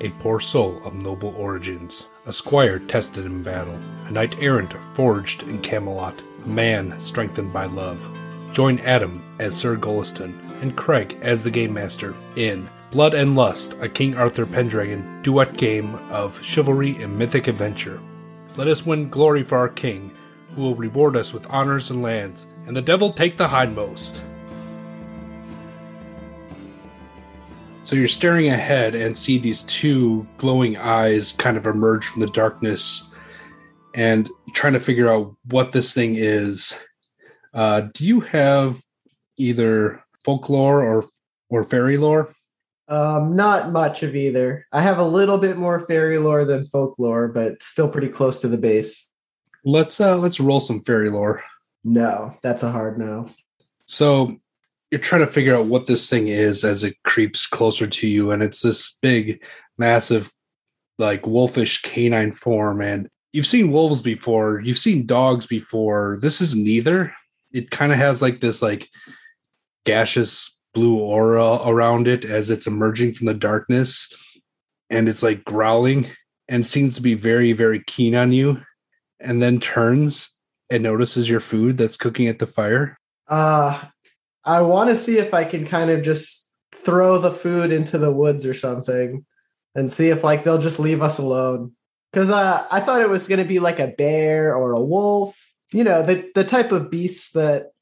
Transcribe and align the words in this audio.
a 0.00 0.10
poor 0.20 0.40
soul 0.40 0.80
of 0.84 0.94
noble 0.94 1.34
origins, 1.36 2.08
a 2.26 2.32
squire 2.32 2.78
tested 2.78 3.24
in 3.24 3.42
battle, 3.42 3.78
a 4.06 4.10
knight 4.10 4.36
errant 4.40 4.72
forged 4.94 5.42
in 5.44 5.60
Camelot, 5.60 6.20
a 6.44 6.48
man 6.48 7.00
strengthened 7.00 7.52
by 7.52 7.66
love. 7.66 8.06
Join 8.52 8.78
Adam 8.80 9.22
as 9.38 9.56
Sir 9.56 9.76
Golliston 9.76 10.38
and 10.62 10.76
Craig 10.76 11.18
as 11.22 11.42
the 11.42 11.50
Game 11.50 11.74
Master 11.74 12.14
in 12.36 12.68
Blood 12.90 13.14
and 13.14 13.34
Lust, 13.34 13.74
a 13.80 13.88
King 13.88 14.16
Arthur 14.16 14.46
Pendragon 14.46 15.20
duet 15.22 15.56
game 15.56 15.94
of 16.10 16.42
chivalry 16.42 16.96
and 17.02 17.18
mythic 17.18 17.48
adventure. 17.48 18.00
Let 18.56 18.68
us 18.68 18.86
win 18.86 19.08
glory 19.08 19.42
for 19.42 19.58
our 19.58 19.68
king, 19.68 20.12
who 20.54 20.62
will 20.62 20.74
reward 20.74 21.16
us 21.16 21.32
with 21.32 21.50
honors 21.50 21.90
and 21.90 22.02
lands, 22.02 22.46
and 22.66 22.74
the 22.74 22.82
devil 22.82 23.12
take 23.12 23.36
the 23.36 23.48
hindmost. 23.48 24.22
So 27.86 27.94
you're 27.94 28.08
staring 28.08 28.48
ahead 28.48 28.96
and 28.96 29.16
see 29.16 29.38
these 29.38 29.62
two 29.62 30.26
glowing 30.38 30.76
eyes 30.76 31.30
kind 31.30 31.56
of 31.56 31.66
emerge 31.66 32.04
from 32.04 32.20
the 32.20 32.26
darkness 32.26 33.12
and 33.94 34.28
trying 34.54 34.72
to 34.72 34.80
figure 34.80 35.08
out 35.08 35.36
what 35.44 35.70
this 35.70 35.94
thing 35.94 36.16
is. 36.16 36.76
Uh, 37.54 37.82
do 37.94 38.04
you 38.04 38.18
have 38.18 38.80
either 39.38 40.02
folklore 40.24 40.82
or 40.82 41.04
or 41.48 41.62
fairy 41.62 41.96
lore? 41.96 42.34
Um, 42.88 43.36
not 43.36 43.70
much 43.70 44.02
of 44.02 44.16
either. 44.16 44.66
I 44.72 44.82
have 44.82 44.98
a 44.98 45.06
little 45.06 45.38
bit 45.38 45.56
more 45.56 45.86
fairy 45.86 46.18
lore 46.18 46.44
than 46.44 46.66
folklore, 46.66 47.28
but 47.28 47.62
still 47.62 47.88
pretty 47.88 48.08
close 48.08 48.40
to 48.40 48.48
the 48.48 48.58
base. 48.58 49.08
Let's 49.64 50.00
uh 50.00 50.16
let's 50.16 50.40
roll 50.40 50.60
some 50.60 50.80
fairy 50.80 51.08
lore. 51.08 51.40
No, 51.84 52.36
that's 52.42 52.64
a 52.64 52.72
hard 52.72 52.98
no. 52.98 53.30
So 53.86 54.36
you're 54.90 55.00
trying 55.00 55.20
to 55.20 55.26
figure 55.26 55.54
out 55.54 55.66
what 55.66 55.86
this 55.86 56.08
thing 56.08 56.28
is 56.28 56.64
as 56.64 56.84
it 56.84 56.96
creeps 57.04 57.46
closer 57.46 57.86
to 57.86 58.06
you 58.06 58.30
and 58.30 58.42
it's 58.42 58.62
this 58.62 58.98
big 59.02 59.44
massive 59.78 60.32
like 60.98 61.26
wolfish 61.26 61.82
canine 61.82 62.32
form 62.32 62.80
and 62.80 63.08
you've 63.32 63.46
seen 63.46 63.70
wolves 63.70 64.00
before 64.00 64.60
you've 64.60 64.78
seen 64.78 65.06
dogs 65.06 65.46
before. 65.46 66.18
This 66.22 66.40
is 66.40 66.54
neither. 66.54 67.14
It 67.52 67.70
kind 67.70 67.92
of 67.92 67.98
has 67.98 68.22
like 68.22 68.40
this 68.40 68.62
like 68.62 68.88
gaseous 69.84 70.58
blue 70.74 70.98
aura 70.98 71.60
around 71.64 72.06
it 72.08 72.24
as 72.24 72.50
it's 72.50 72.66
emerging 72.66 73.14
from 73.14 73.26
the 73.26 73.34
darkness 73.34 74.12
and 74.90 75.08
it's 75.08 75.22
like 75.22 75.44
growling 75.44 76.06
and 76.48 76.68
seems 76.68 76.94
to 76.94 77.02
be 77.02 77.14
very 77.14 77.52
very 77.52 77.82
keen 77.86 78.14
on 78.14 78.32
you 78.32 78.60
and 79.20 79.42
then 79.42 79.58
turns 79.58 80.30
and 80.70 80.82
notices 80.82 81.28
your 81.28 81.40
food 81.40 81.76
that's 81.76 81.96
cooking 81.96 82.28
at 82.28 82.38
the 82.38 82.46
fire. 82.46 82.98
Uh 83.28 83.82
I 84.46 84.60
want 84.62 84.90
to 84.90 84.96
see 84.96 85.18
if 85.18 85.34
I 85.34 85.44
can 85.44 85.66
kind 85.66 85.90
of 85.90 86.02
just 86.02 86.50
throw 86.74 87.18
the 87.18 87.32
food 87.32 87.72
into 87.72 87.98
the 87.98 88.12
woods 88.12 88.46
or 88.46 88.54
something 88.54 89.24
and 89.74 89.90
see 89.92 90.08
if 90.08 90.22
like 90.22 90.44
they'll 90.44 90.62
just 90.62 90.78
leave 90.78 91.02
us 91.02 91.18
alone. 91.18 91.72
Cuz 92.12 92.30
uh, 92.30 92.66
I 92.70 92.80
thought 92.80 93.02
it 93.02 93.10
was 93.10 93.28
going 93.28 93.40
to 93.42 93.48
be 93.48 93.58
like 93.58 93.80
a 93.80 93.88
bear 93.88 94.54
or 94.56 94.72
a 94.72 94.80
wolf, 94.80 95.36
you 95.72 95.84
know, 95.84 96.02
the 96.02 96.30
the 96.34 96.44
type 96.44 96.72
of 96.72 96.90
beasts 96.90 97.32
that 97.32 97.72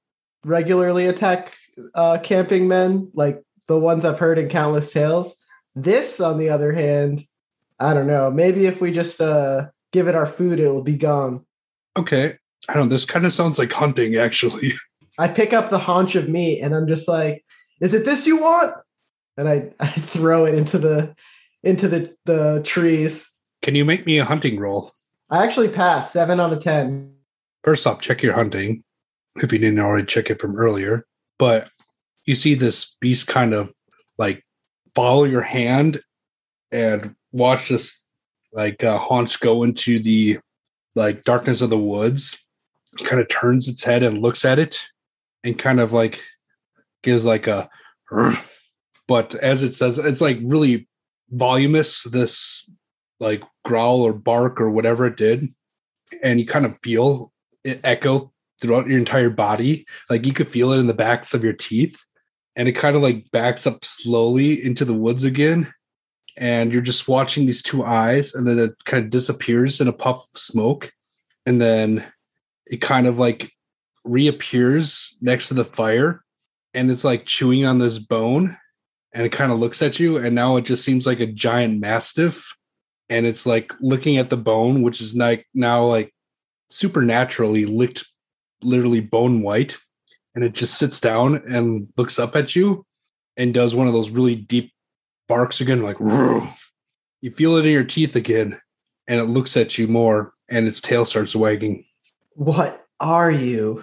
regularly 0.44 1.06
attack 1.06 1.54
uh 1.94 2.18
camping 2.22 2.66
men, 2.66 3.10
like 3.14 3.42
the 3.68 3.78
ones 3.78 4.04
I've 4.04 4.18
heard 4.18 4.38
in 4.38 4.48
countless 4.48 4.92
tales. 4.92 5.36
This 5.76 6.20
on 6.20 6.38
the 6.38 6.48
other 6.50 6.72
hand, 6.72 7.20
I 7.78 7.94
don't 7.94 8.06
know, 8.06 8.30
maybe 8.30 8.66
if 8.66 8.80
we 8.80 8.90
just 8.90 9.20
uh 9.20 9.66
give 9.94 10.08
it 10.08 10.14
our 10.16 10.26
food 10.26 10.58
it 10.58 10.68
will 10.68 10.82
be 10.82 10.96
gone. 10.96 11.46
okay 11.96 12.36
i 12.68 12.74
don't 12.74 12.84
know 12.84 12.88
this 12.88 13.04
kind 13.04 13.24
of 13.24 13.32
sounds 13.32 13.60
like 13.60 13.72
hunting 13.72 14.16
actually 14.16 14.72
I 15.18 15.28
pick 15.28 15.52
up 15.52 15.70
the 15.70 15.78
haunch 15.78 16.16
of 16.16 16.28
meat 16.28 16.60
and 16.60 16.74
I'm 16.74 16.88
just 16.88 17.08
like, 17.08 17.44
is 17.80 17.94
it 17.94 18.04
this 18.04 18.26
you 18.26 18.40
want? 18.40 18.74
And 19.36 19.48
I, 19.48 19.70
I 19.80 19.86
throw 19.86 20.44
it 20.44 20.54
into 20.54 20.78
the 20.78 21.14
into 21.62 21.88
the, 21.88 22.14
the 22.26 22.60
trees. 22.62 23.30
can 23.62 23.74
you 23.74 23.86
make 23.86 24.04
me 24.04 24.18
a 24.18 24.24
hunting 24.24 24.60
roll 24.60 24.92
I 25.30 25.42
actually 25.42 25.68
pass 25.68 26.12
seven 26.12 26.38
out 26.38 26.52
of 26.52 26.62
ten. 26.62 27.14
First 27.62 27.86
off, 27.86 28.00
check 28.00 28.22
your 28.22 28.34
hunting 28.34 28.84
if 29.36 29.52
you 29.52 29.58
didn't 29.58 29.80
already 29.80 30.06
check 30.06 30.30
it 30.30 30.40
from 30.40 30.56
earlier. 30.56 31.06
But 31.38 31.70
you 32.26 32.34
see 32.34 32.54
this 32.54 32.96
beast 33.00 33.26
kind 33.26 33.54
of 33.54 33.72
like 34.18 34.44
follow 34.94 35.24
your 35.24 35.42
hand 35.42 36.00
and 36.70 37.16
watch 37.32 37.68
this 37.68 38.00
like 38.52 38.84
uh, 38.84 38.98
haunch 38.98 39.40
go 39.40 39.64
into 39.64 39.98
the 39.98 40.38
like 40.94 41.24
darkness 41.24 41.60
of 41.62 41.70
the 41.70 41.78
woods. 41.78 42.38
Kind 43.02 43.20
of 43.20 43.28
turns 43.28 43.66
its 43.66 43.82
head 43.82 44.04
and 44.04 44.22
looks 44.22 44.44
at 44.44 44.58
it 44.58 44.78
and 45.44 45.58
kind 45.58 45.80
of 45.80 45.92
like 45.92 46.20
gives 47.02 47.24
like 47.24 47.46
a 47.46 47.68
but 49.08 49.34
as 49.36 49.62
it 49.62 49.74
says 49.74 49.98
it's 49.98 50.20
like 50.20 50.38
really 50.42 50.88
voluminous 51.30 52.02
this 52.04 52.68
like 53.20 53.42
growl 53.64 54.02
or 54.02 54.12
bark 54.12 54.60
or 54.60 54.70
whatever 54.70 55.06
it 55.06 55.16
did 55.16 55.54
and 56.22 56.40
you 56.40 56.46
kind 56.46 56.66
of 56.66 56.76
feel 56.82 57.32
it 57.64 57.80
echo 57.84 58.32
throughout 58.60 58.88
your 58.88 58.98
entire 58.98 59.30
body. 59.30 59.86
Like 60.08 60.24
you 60.24 60.32
could 60.32 60.50
feel 60.50 60.72
it 60.72 60.78
in 60.78 60.86
the 60.86 60.94
backs 60.94 61.34
of 61.34 61.44
your 61.44 61.52
teeth. 61.52 62.02
And 62.56 62.68
it 62.68 62.72
kind 62.72 62.94
of 62.94 63.02
like 63.02 63.30
backs 63.32 63.66
up 63.66 63.84
slowly 63.84 64.64
into 64.64 64.84
the 64.84 64.94
woods 64.94 65.24
again. 65.24 65.72
And 66.36 66.72
you're 66.72 66.82
just 66.82 67.08
watching 67.08 67.46
these 67.46 67.62
two 67.62 67.84
eyes, 67.84 68.34
and 68.34 68.46
then 68.46 68.58
it 68.58 68.72
kind 68.86 69.04
of 69.04 69.10
disappears 69.10 69.80
in 69.80 69.86
a 69.86 69.92
puff 69.92 70.28
of 70.34 70.40
smoke. 70.40 70.90
And 71.46 71.60
then 71.60 72.04
it 72.66 72.80
kind 72.80 73.06
of 73.06 73.20
like 73.20 73.52
reappears 74.04 75.16
next 75.20 75.48
to 75.48 75.54
the 75.54 75.64
fire. 75.64 76.22
And 76.72 76.90
it's 76.90 77.04
like 77.04 77.26
chewing 77.26 77.64
on 77.64 77.78
this 77.78 77.98
bone. 77.98 78.56
And 79.12 79.24
it 79.24 79.32
kind 79.32 79.52
of 79.52 79.58
looks 79.58 79.80
at 79.80 80.00
you. 80.00 80.16
And 80.16 80.34
now 80.34 80.56
it 80.56 80.64
just 80.64 80.84
seems 80.84 81.06
like 81.06 81.20
a 81.20 81.26
giant 81.26 81.80
mastiff. 81.80 82.54
And 83.08 83.26
it's 83.26 83.46
like 83.46 83.72
looking 83.80 84.16
at 84.16 84.30
the 84.30 84.36
bone, 84.36 84.82
which 84.82 85.00
is 85.00 85.14
like 85.14 85.46
now 85.54 85.84
like 85.84 86.12
supernaturally 86.70 87.64
licked 87.64 88.04
literally 88.62 89.00
bone 89.00 89.42
white 89.42 89.76
and 90.34 90.42
it 90.42 90.52
just 90.52 90.78
sits 90.78 91.00
down 91.00 91.36
and 91.48 91.88
looks 91.96 92.18
up 92.18 92.34
at 92.34 92.56
you 92.56 92.84
and 93.36 93.54
does 93.54 93.74
one 93.74 93.86
of 93.86 93.92
those 93.92 94.10
really 94.10 94.34
deep 94.34 94.72
barks 95.28 95.60
again 95.60 95.82
like 95.82 95.98
"Roo." 96.00 96.42
you 97.20 97.30
feel 97.30 97.56
it 97.56 97.66
in 97.66 97.72
your 97.72 97.84
teeth 97.84 98.16
again 98.16 98.58
and 99.06 99.20
it 99.20 99.24
looks 99.24 99.56
at 99.56 99.78
you 99.78 99.86
more 99.86 100.32
and 100.48 100.66
its 100.66 100.80
tail 100.80 101.04
starts 101.04 101.36
wagging 101.36 101.84
What 102.34 102.83
are 103.00 103.30
you? 103.30 103.82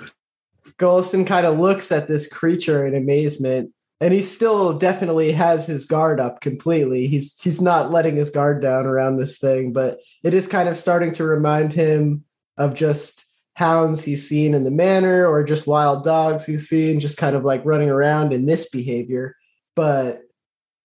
Golston 0.78 1.28
kind 1.28 1.46
of 1.46 1.60
looks 1.60 1.92
at 1.92 2.08
this 2.08 2.28
creature 2.28 2.86
in 2.86 2.96
amazement, 2.96 3.72
and 4.00 4.14
he 4.14 4.22
still 4.22 4.78
definitely 4.78 5.32
has 5.32 5.68
his 5.68 5.86
guard 5.86 6.20
up 6.20 6.42
completely. 6.42 7.08
He's 7.08 7.40
he's 7.42 7.62
not 7.62 7.92
letting 7.92 8.16
his 8.16 8.30
guard 8.30 8.62
down 8.62 8.86
around 8.86 9.18
this 9.18 9.38
thing, 9.38 9.74
but 9.74 10.00
it 10.24 10.34
is 10.34 10.48
kind 10.48 10.68
of 10.68 10.78
starting 10.78 11.12
to 11.14 11.24
remind 11.24 11.74
him 11.74 12.24
of 12.58 12.74
just 12.74 13.26
hounds 13.54 14.04
he's 14.04 14.28
seen 14.28 14.54
in 14.54 14.64
the 14.64 14.72
manor 14.72 15.28
or 15.28 15.44
just 15.44 15.68
wild 15.68 16.04
dogs 16.04 16.46
he's 16.46 16.68
seen 16.68 17.00
just 17.00 17.18
kind 17.18 17.36
of 17.36 17.44
like 17.44 17.64
running 17.66 17.90
around 17.90 18.34
in 18.34 18.46
this 18.46 18.70
behavior. 18.70 19.36
But 19.76 20.22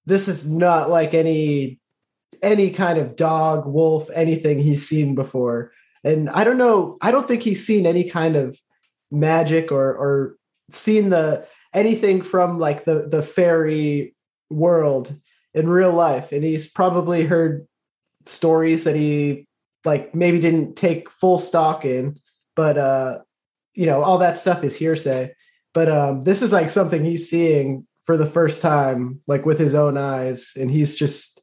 this 0.05 0.29
is 0.29 0.49
not 0.51 0.91
like 0.91 1.15
any 1.15 1.81
any 2.43 2.71
kind 2.71 2.99
of 2.99 3.17
dog, 3.17 3.67
wolf, 3.67 4.11
anything 4.15 4.59
he's 4.59 4.87
seen 4.87 5.15
before. 5.15 5.73
And 6.07 6.31
I 6.31 6.45
don't 6.45 6.57
know, 6.57 6.99
I 7.03 7.11
don't 7.11 7.27
think 7.27 7.43
he's 7.43 7.67
seen 7.67 7.85
any 7.85 8.09
kind 8.09 8.37
of 8.37 8.57
magic 9.11 9.73
or 9.73 9.93
or 9.95 10.37
seen 10.71 11.11
the 11.11 11.47
anything 11.75 12.23
from 12.23 12.59
like 12.59 12.85
the 12.85 13.09
the 13.11 13.23
fairy 13.23 14.15
world 14.49 15.13
in 15.53 15.69
real 15.69 15.93
life. 15.93 16.31
And 16.31 16.45
he's 16.45 16.71
probably 16.71 17.25
heard 17.25 17.67
stories 18.25 18.85
that 18.85 18.95
he 18.95 19.49
like 19.85 20.15
maybe 20.15 20.39
didn't 20.39 20.77
take 20.77 21.11
full 21.11 21.41
stock 21.41 21.85
in, 21.85 22.21
but 22.55 22.79
uh 22.79 23.19
you 23.75 23.85
know, 23.87 24.03
all 24.03 24.19
that 24.19 24.37
stuff 24.37 24.63
is 24.63 24.77
hearsay. 24.77 25.35
But 25.75 25.89
um 25.89 26.23
this 26.23 26.41
is 26.41 26.53
like 26.53 26.71
something 26.71 27.05
he's 27.05 27.29
seeing 27.29 27.85
for 28.05 28.17
the 28.17 28.27
first 28.27 28.63
time, 28.63 29.21
like 29.27 29.45
with 29.45 29.59
his 29.59 29.75
own 29.75 29.99
eyes, 29.99 30.53
and 30.57 30.71
he's 30.71 30.95
just 30.95 31.43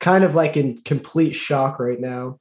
kind 0.00 0.22
of 0.22 0.34
like 0.34 0.58
in 0.58 0.82
complete 0.84 1.32
shock 1.32 1.80
right 1.80 2.00
now. 2.00 2.38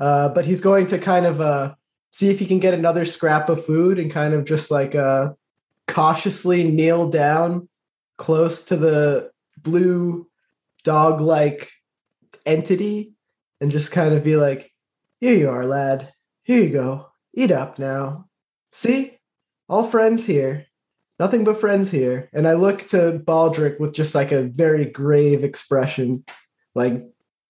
Uh, 0.00 0.28
but 0.28 0.46
he's 0.46 0.60
going 0.60 0.86
to 0.86 0.98
kind 0.98 1.26
of 1.26 1.40
uh, 1.40 1.74
see 2.10 2.30
if 2.30 2.38
he 2.38 2.46
can 2.46 2.58
get 2.58 2.74
another 2.74 3.04
scrap 3.04 3.48
of 3.48 3.64
food 3.64 3.98
and 3.98 4.10
kind 4.10 4.34
of 4.34 4.44
just 4.44 4.70
like 4.70 4.94
uh, 4.94 5.32
cautiously 5.86 6.70
kneel 6.70 7.10
down 7.10 7.68
close 8.16 8.62
to 8.62 8.76
the 8.76 9.30
blue 9.58 10.28
dog 10.82 11.20
like 11.20 11.70
entity 12.46 13.14
and 13.60 13.70
just 13.70 13.92
kind 13.92 14.14
of 14.14 14.24
be 14.24 14.36
like, 14.36 14.72
Here 15.20 15.36
you 15.36 15.48
are, 15.48 15.66
lad. 15.66 16.12
Here 16.42 16.62
you 16.62 16.70
go. 16.70 17.08
Eat 17.32 17.50
up 17.50 17.78
now. 17.78 18.28
See? 18.72 19.18
All 19.68 19.84
friends 19.84 20.26
here. 20.26 20.66
Nothing 21.18 21.44
but 21.44 21.60
friends 21.60 21.90
here. 21.90 22.28
And 22.32 22.46
I 22.46 22.54
look 22.54 22.86
to 22.88 23.22
Baldric 23.24 23.80
with 23.80 23.94
just 23.94 24.14
like 24.14 24.32
a 24.32 24.42
very 24.42 24.84
grave 24.84 25.42
expression. 25.44 26.24
Like 26.74 27.06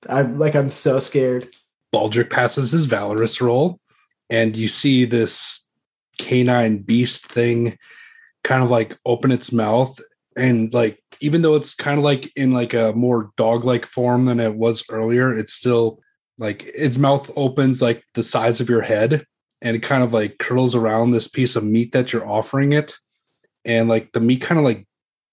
I'm 0.09 0.39
like 0.39 0.55
I'm 0.55 0.71
so 0.71 1.01
scared. 1.01 1.49
Baldric 1.95 2.29
passes 2.29 2.73
his 2.73 2.87
valorous 2.87 3.41
roll 3.41 3.79
and 4.29 4.57
you 4.57 4.67
see 4.67 5.05
this 5.05 5.65
canine 6.19 6.79
beast 6.79 7.27
thing 7.27 7.79
kind 8.43 8.65
of 8.65 8.71
like 8.71 8.99
open 9.07 9.31
its 9.31 9.53
mouth 9.53 9.97
and 10.37 10.75
like 10.75 11.01
even 11.21 11.43
though 11.43 11.55
it's 11.55 11.75
kind 11.75 11.97
of 11.97 12.05
like 12.05 12.33
in 12.35 12.53
like 12.53 12.75
a 12.75 12.93
more 12.97 13.31
dog-like 13.37 13.87
form 13.87 14.25
than 14.25 14.41
it 14.41 14.57
was 14.57 14.85
earlier 14.91 15.33
it's 15.33 15.53
still 15.53 16.01
like 16.37 16.65
its 16.75 16.99
mouth 16.99 17.31
opens 17.37 17.81
like 17.81 18.03
the 18.15 18.25
size 18.25 18.61
of 18.61 18.69
your 18.69 18.83
head 18.83 19.25
and 19.63 19.77
it 19.77 19.81
kind 19.81 20.03
of 20.03 20.13
like 20.13 20.39
curls 20.39 20.75
around 20.75 21.13
this 21.13 21.29
piece 21.29 21.55
of 21.55 21.63
meat 21.63 21.93
that 21.93 22.13
you're 22.13 22.29
offering 22.29 22.73
it 22.73 22.97
and 23.65 23.89
like 23.89 24.11
the 24.13 24.21
meat 24.21 24.41
kind 24.41 24.59
of 24.59 24.65
like 24.65 24.85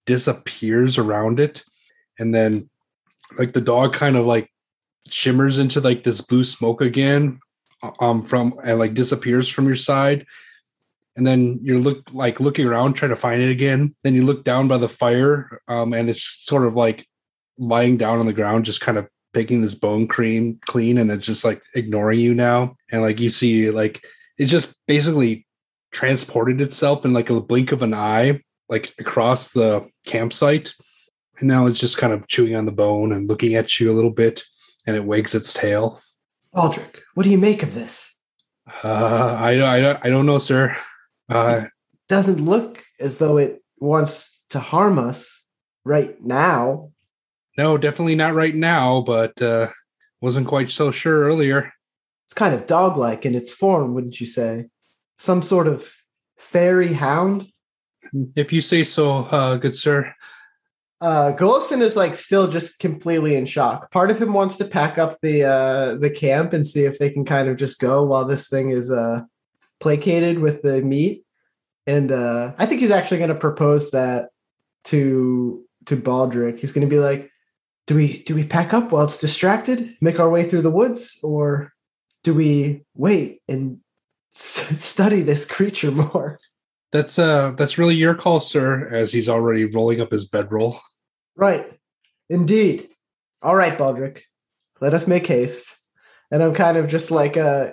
disappears 0.05 0.99
around 0.99 1.39
it 1.39 1.63
and 2.19 2.35
then 2.35 2.69
like 3.39 3.53
the 3.53 3.61
dog 3.61 3.93
kind 3.93 4.15
of 4.15 4.27
like 4.27 4.47
shimmers 5.09 5.57
into 5.57 5.81
like 5.81 6.03
this 6.03 6.21
blue 6.21 6.43
smoke 6.43 6.81
again 6.81 7.39
um 7.99 8.23
from 8.23 8.53
and 8.63 8.79
like 8.79 8.93
disappears 8.93 9.49
from 9.49 9.65
your 9.65 9.75
side. 9.75 10.25
And 11.15 11.27
then 11.27 11.59
you're 11.61 11.79
look 11.79 12.11
like 12.13 12.39
looking 12.39 12.65
around 12.65 12.93
trying 12.93 13.09
to 13.09 13.15
find 13.15 13.41
it 13.41 13.49
again. 13.49 13.93
Then 14.03 14.13
you 14.13 14.23
look 14.23 14.43
down 14.43 14.67
by 14.67 14.77
the 14.77 14.89
fire 14.89 15.61
um 15.67 15.93
and 15.93 16.09
it's 16.09 16.23
sort 16.23 16.65
of 16.65 16.75
like 16.75 17.07
lying 17.57 17.97
down 17.97 18.19
on 18.19 18.25
the 18.25 18.33
ground 18.33 18.65
just 18.65 18.81
kind 18.81 18.97
of 18.97 19.07
picking 19.33 19.61
this 19.61 19.75
bone 19.75 20.07
cream 20.07 20.59
clean 20.65 20.97
and 20.97 21.09
it's 21.09 21.25
just 21.25 21.43
like 21.43 21.61
ignoring 21.75 22.19
you 22.19 22.33
now. 22.33 22.75
And 22.91 23.01
like 23.01 23.19
you 23.19 23.29
see 23.29 23.71
like 23.71 24.03
it 24.37 24.45
just 24.45 24.75
basically 24.87 25.45
transported 25.91 26.61
itself 26.61 27.05
in 27.05 27.13
like 27.13 27.29
a 27.29 27.41
blink 27.41 27.71
of 27.71 27.81
an 27.81 27.93
eye 27.93 28.41
like 28.69 28.93
across 28.99 29.51
the 29.51 29.87
campsite. 30.05 30.73
And 31.39 31.47
now 31.47 31.65
it's 31.65 31.79
just 31.79 31.97
kind 31.97 32.13
of 32.13 32.27
chewing 32.27 32.55
on 32.55 32.65
the 32.65 32.71
bone 32.71 33.11
and 33.11 33.27
looking 33.27 33.55
at 33.55 33.79
you 33.79 33.91
a 33.91 33.93
little 33.93 34.11
bit 34.11 34.43
and 34.87 34.95
it 34.95 35.03
wags 35.05 35.35
its 35.35 35.53
tail 35.53 36.01
Baldric, 36.55 36.97
what 37.13 37.23
do 37.23 37.29
you 37.29 37.37
make 37.37 37.63
of 37.63 37.73
this? 37.73 38.15
uh 38.83 39.35
i 39.39 39.51
i, 39.59 39.99
I 40.05 40.09
don't 40.09 40.25
know 40.25 40.37
sir 40.37 40.75
uh 41.29 41.65
Doesn't 42.07 42.39
look 42.43 42.83
as 42.99 43.17
though 43.17 43.37
it 43.37 43.63
wants 43.79 44.43
to 44.49 44.59
harm 44.59 44.99
us 44.99 45.45
right 45.83 46.15
now. 46.21 46.91
no 47.57 47.77
definitely 47.77 48.15
not 48.15 48.33
right 48.35 48.55
now 48.55 49.01
but 49.01 49.41
uh 49.41 49.67
wasn't 50.21 50.47
quite 50.47 50.69
so 50.71 50.91
sure 50.91 51.23
earlier 51.23 51.73
It's 52.25 52.33
kind 52.33 52.53
of 52.53 52.67
dog-like 52.67 53.25
in 53.25 53.33
its 53.35 53.51
form, 53.51 53.93
wouldn't 53.95 54.19
you 54.21 54.27
say? 54.27 54.67
Some 55.17 55.41
sort 55.41 55.67
of 55.67 55.91
fairy 56.37 56.93
hound. 56.93 57.47
if 58.35 58.53
you 58.53 58.61
say 58.61 58.83
so 58.83 59.25
uh 59.37 59.55
good 59.57 59.75
sir 59.75 60.13
Uh, 61.01 61.33
Golson 61.35 61.81
is 61.81 61.95
like 61.95 62.15
still 62.15 62.47
just 62.47 62.77
completely 62.77 63.35
in 63.35 63.47
shock. 63.47 63.89
Part 63.91 64.11
of 64.11 64.21
him 64.21 64.33
wants 64.33 64.57
to 64.57 64.65
pack 64.65 64.99
up 64.99 65.17
the 65.21 65.43
uh, 65.43 65.95
the 65.95 66.11
camp 66.11 66.53
and 66.53 66.65
see 66.65 66.83
if 66.83 66.99
they 66.99 67.09
can 67.09 67.25
kind 67.25 67.49
of 67.49 67.57
just 67.57 67.79
go 67.79 68.03
while 68.03 68.23
this 68.23 68.47
thing 68.47 68.69
is 68.69 68.91
uh, 68.91 69.21
placated 69.79 70.39
with 70.39 70.61
the 70.61 70.83
meat. 70.83 71.25
And 71.87 72.11
uh, 72.11 72.53
I 72.59 72.67
think 72.67 72.81
he's 72.81 72.91
actually 72.91 73.17
going 73.17 73.29
to 73.29 73.35
propose 73.35 73.89
that 73.91 74.29
to 74.85 75.65
to 75.87 75.97
Baldric. 75.97 76.59
He's 76.59 76.71
going 76.71 76.87
to 76.87 76.95
be 76.95 76.99
like, 76.99 77.31
"Do 77.87 77.95
we 77.95 78.21
do 78.21 78.35
we 78.35 78.45
pack 78.45 78.71
up 78.71 78.91
while 78.91 79.05
it's 79.05 79.19
distracted, 79.19 79.95
make 80.01 80.19
our 80.19 80.29
way 80.29 80.47
through 80.47 80.61
the 80.61 80.69
woods, 80.69 81.19
or 81.23 81.73
do 82.23 82.35
we 82.35 82.85
wait 82.93 83.41
and 83.49 83.79
s- 84.31 84.83
study 84.83 85.21
this 85.23 85.45
creature 85.45 85.89
more?" 85.91 86.37
That's 86.91 87.17
uh 87.17 87.53
that's 87.57 87.79
really 87.79 87.95
your 87.95 88.13
call, 88.13 88.39
sir, 88.39 88.87
as 88.93 89.11
he's 89.11 89.29
already 89.29 89.65
rolling 89.65 89.99
up 89.99 90.11
his 90.11 90.25
bedroll. 90.25 90.77
Right. 91.35 91.79
Indeed. 92.29 92.89
All 93.41 93.55
right, 93.55 93.77
Baldric. 93.77 94.21
Let 94.79 94.93
us 94.93 95.07
make 95.07 95.27
haste. 95.27 95.77
And 96.31 96.41
I'm 96.41 96.53
kind 96.53 96.77
of 96.77 96.87
just 96.87 97.11
like 97.11 97.37
uh 97.37 97.71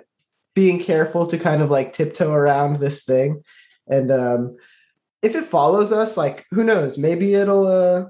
being 0.54 0.80
careful 0.80 1.26
to 1.28 1.38
kind 1.38 1.62
of 1.62 1.70
like 1.70 1.92
tiptoe 1.92 2.32
around 2.32 2.76
this 2.76 3.04
thing. 3.04 3.42
And 3.86 4.10
um 4.10 4.56
if 5.22 5.34
it 5.34 5.44
follows 5.44 5.92
us, 5.92 6.16
like 6.16 6.46
who 6.50 6.64
knows, 6.64 6.98
maybe 6.98 7.34
it'll 7.34 7.66
uh 7.66 8.06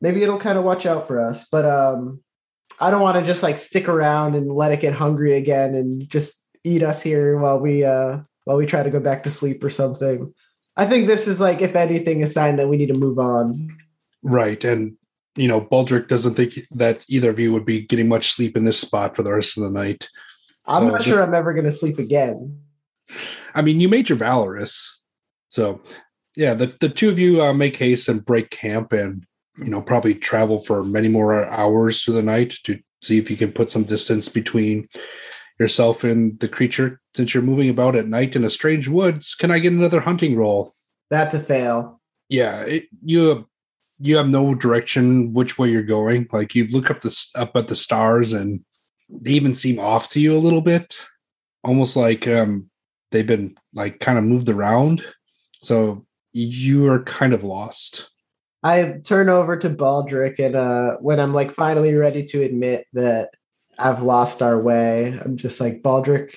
maybe 0.00 0.22
it'll 0.22 0.38
kind 0.38 0.58
of 0.58 0.64
watch 0.64 0.86
out 0.86 1.06
for 1.06 1.20
us. 1.20 1.46
But 1.50 1.64
um 1.64 2.20
I 2.80 2.90
don't 2.90 3.02
want 3.02 3.18
to 3.18 3.24
just 3.24 3.42
like 3.42 3.58
stick 3.58 3.88
around 3.88 4.34
and 4.34 4.52
let 4.52 4.72
it 4.72 4.80
get 4.80 4.94
hungry 4.94 5.34
again 5.36 5.74
and 5.74 6.08
just 6.08 6.44
eat 6.64 6.82
us 6.82 7.02
here 7.02 7.38
while 7.38 7.60
we 7.60 7.84
uh 7.84 8.20
while 8.44 8.56
we 8.56 8.66
try 8.66 8.82
to 8.82 8.90
go 8.90 9.00
back 9.00 9.22
to 9.24 9.30
sleep 9.30 9.62
or 9.62 9.70
something. 9.70 10.32
I 10.76 10.86
think 10.86 11.06
this 11.06 11.28
is 11.28 11.40
like, 11.40 11.60
if 11.62 11.76
anything, 11.76 12.22
a 12.22 12.26
sign 12.26 12.56
that 12.56 12.68
we 12.68 12.76
need 12.76 12.92
to 12.92 12.98
move 12.98 13.18
on. 13.18 13.76
Right. 14.24 14.62
And 14.64 14.96
you 15.36 15.48
know, 15.48 15.60
Baldric 15.60 16.08
doesn't 16.08 16.34
think 16.34 16.54
that 16.72 17.04
either 17.08 17.30
of 17.30 17.38
you 17.38 17.52
would 17.52 17.64
be 17.64 17.80
getting 17.80 18.08
much 18.08 18.32
sleep 18.32 18.56
in 18.56 18.64
this 18.64 18.80
spot 18.80 19.14
for 19.14 19.22
the 19.22 19.32
rest 19.32 19.56
of 19.56 19.64
the 19.64 19.70
night. 19.70 20.08
I'm 20.66 20.84
So 20.84 20.90
not 20.90 21.02
sure 21.02 21.22
I'm 21.22 21.34
ever 21.34 21.52
going 21.52 21.64
to 21.64 21.72
sleep 21.72 21.98
again. 21.98 22.60
I 23.54 23.60
mean, 23.62 23.80
you 23.80 23.88
made 23.88 24.08
your 24.08 24.18
valorous. 24.18 25.02
So 25.48 25.82
yeah, 26.36 26.54
the, 26.54 26.66
the 26.80 26.88
two 26.88 27.10
of 27.10 27.18
you 27.18 27.42
uh, 27.42 27.52
make 27.52 27.76
haste 27.76 28.08
and 28.08 28.24
break 28.24 28.50
camp 28.50 28.92
and 28.92 29.24
you 29.58 29.70
know, 29.70 29.82
probably 29.82 30.14
travel 30.14 30.58
for 30.58 30.82
many 30.82 31.08
more 31.08 31.44
hours 31.44 32.02
through 32.02 32.14
the 32.14 32.22
night 32.22 32.56
to 32.64 32.78
see 33.02 33.18
if 33.18 33.30
you 33.30 33.36
can 33.36 33.52
put 33.52 33.70
some 33.70 33.84
distance 33.84 34.28
between 34.28 34.88
yourself 35.60 36.02
and 36.02 36.38
the 36.40 36.48
creature 36.48 37.00
since 37.14 37.32
you're 37.34 37.42
moving 37.42 37.68
about 37.68 37.94
at 37.94 38.08
night 38.08 38.34
in 38.34 38.44
a 38.44 38.50
strange 38.50 38.88
woods. 38.88 39.34
Can 39.34 39.52
I 39.52 39.60
get 39.60 39.72
another 39.72 40.00
hunting 40.00 40.34
roll? 40.36 40.72
That's 41.10 41.34
a 41.34 41.40
fail. 41.40 42.00
yeah 42.28 42.62
it, 42.62 42.86
you 43.04 43.46
you 44.00 44.16
have 44.16 44.28
no 44.28 44.54
direction 44.54 45.32
which 45.32 45.58
way 45.58 45.70
you're 45.70 45.82
going. 45.82 46.28
Like 46.32 46.54
you 46.54 46.66
look 46.68 46.90
up 46.90 47.02
this 47.02 47.30
up 47.34 47.56
at 47.56 47.68
the 47.68 47.76
stars 47.76 48.32
and 48.32 48.64
they 49.08 49.32
even 49.32 49.54
seem 49.54 49.78
off 49.78 50.10
to 50.10 50.20
you 50.20 50.34
a 50.34 50.38
little 50.38 50.60
bit. 50.60 51.04
Almost 51.62 51.96
like 51.96 52.26
um 52.28 52.70
they've 53.10 53.26
been 53.26 53.56
like 53.74 54.00
kind 54.00 54.18
of 54.18 54.24
moved 54.24 54.48
around. 54.48 55.04
So 55.60 56.06
you 56.32 56.86
are 56.88 57.02
kind 57.04 57.32
of 57.32 57.44
lost. 57.44 58.10
I 58.64 59.00
turn 59.04 59.28
over 59.28 59.58
to 59.58 59.68
Baldric, 59.68 60.38
and 60.38 60.56
uh, 60.56 60.96
when 61.00 61.20
I'm 61.20 61.34
like 61.34 61.50
finally 61.50 61.94
ready 61.94 62.24
to 62.24 62.42
admit 62.42 62.86
that 62.94 63.30
I've 63.78 64.02
lost 64.02 64.40
our 64.40 64.58
way, 64.58 65.18
I'm 65.22 65.36
just 65.36 65.60
like, 65.60 65.82
Baldric, 65.82 66.34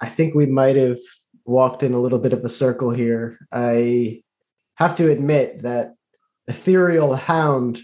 I 0.00 0.06
think 0.06 0.34
we 0.34 0.46
might 0.46 0.76
have 0.76 0.98
walked 1.44 1.82
in 1.82 1.92
a 1.92 2.00
little 2.00 2.18
bit 2.18 2.32
of 2.32 2.44
a 2.44 2.48
circle 2.48 2.90
here. 2.90 3.38
I 3.52 4.22
have 4.76 4.96
to 4.96 5.10
admit 5.10 5.62
that 5.62 5.94
ethereal 6.50 7.14
hound 7.14 7.80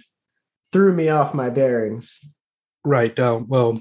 threw 0.73 0.93
me 0.93 1.09
off 1.09 1.33
my 1.35 1.49
bearings. 1.51 2.21
right 2.85 3.19
uh, 3.19 3.41
well 3.47 3.81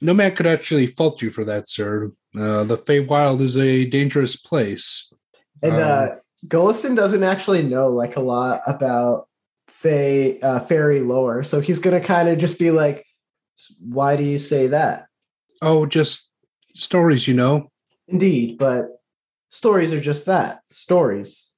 no 0.00 0.14
man 0.14 0.34
could 0.34 0.46
actually 0.46 0.86
fault 0.86 1.20
you 1.22 1.30
for 1.30 1.44
that 1.44 1.68
sir 1.68 2.10
uh, 2.38 2.62
the 2.64 2.78
Feywild 2.78 3.40
is 3.40 3.56
a 3.56 3.84
dangerous 3.86 4.36
place 4.36 5.08
And 5.62 5.74
Um, 5.74 5.80
uh 5.82 6.06
Gullison 6.48 6.94
doesn't 6.94 7.22
actually 7.22 7.62
know 7.62 7.88
like 7.90 8.16
a 8.16 8.20
lot 8.20 8.62
about 8.66 9.28
Fey 9.68 10.40
uh, 10.40 10.60
fairy 10.60 11.00
lore, 11.00 11.44
so 11.44 11.60
he's 11.60 11.78
gonna 11.78 12.00
kind 12.00 12.28
of 12.28 12.38
just 12.38 12.58
be 12.58 12.70
like, 12.70 13.06
"Why 13.78 14.16
do 14.16 14.24
you 14.24 14.38
say 14.38 14.66
that?" 14.68 15.06
oh 15.62 15.86
just 15.86 16.30
stories 16.74 17.26
you 17.28 17.34
know 17.34 17.70
Indeed, 18.08 18.58
but 18.58 18.88
stories 19.50 19.92
are 19.92 20.00
just 20.00 20.26
that 20.26 20.60
stories. 20.70 21.50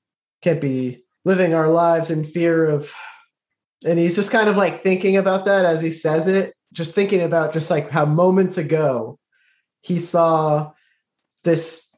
Can't 0.42 0.60
be 0.60 1.01
living 1.24 1.54
our 1.54 1.68
lives 1.68 2.10
in 2.10 2.24
fear 2.24 2.66
of. 2.66 2.92
And 3.84 3.98
he's 3.98 4.14
just 4.14 4.30
kind 4.30 4.48
of 4.48 4.56
like 4.56 4.82
thinking 4.82 5.16
about 5.16 5.44
that 5.46 5.64
as 5.64 5.80
he 5.80 5.90
says 5.90 6.28
it, 6.28 6.54
just 6.72 6.94
thinking 6.94 7.20
about 7.20 7.52
just 7.52 7.70
like 7.70 7.90
how 7.90 8.04
moments 8.04 8.56
ago 8.56 9.18
he 9.82 9.98
saw 9.98 10.72
this 11.44 11.94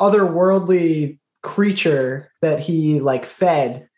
otherworldly 0.00 1.18
creature 1.42 2.30
that 2.42 2.60
he 2.60 3.00
like 3.00 3.24
fed 3.24 3.88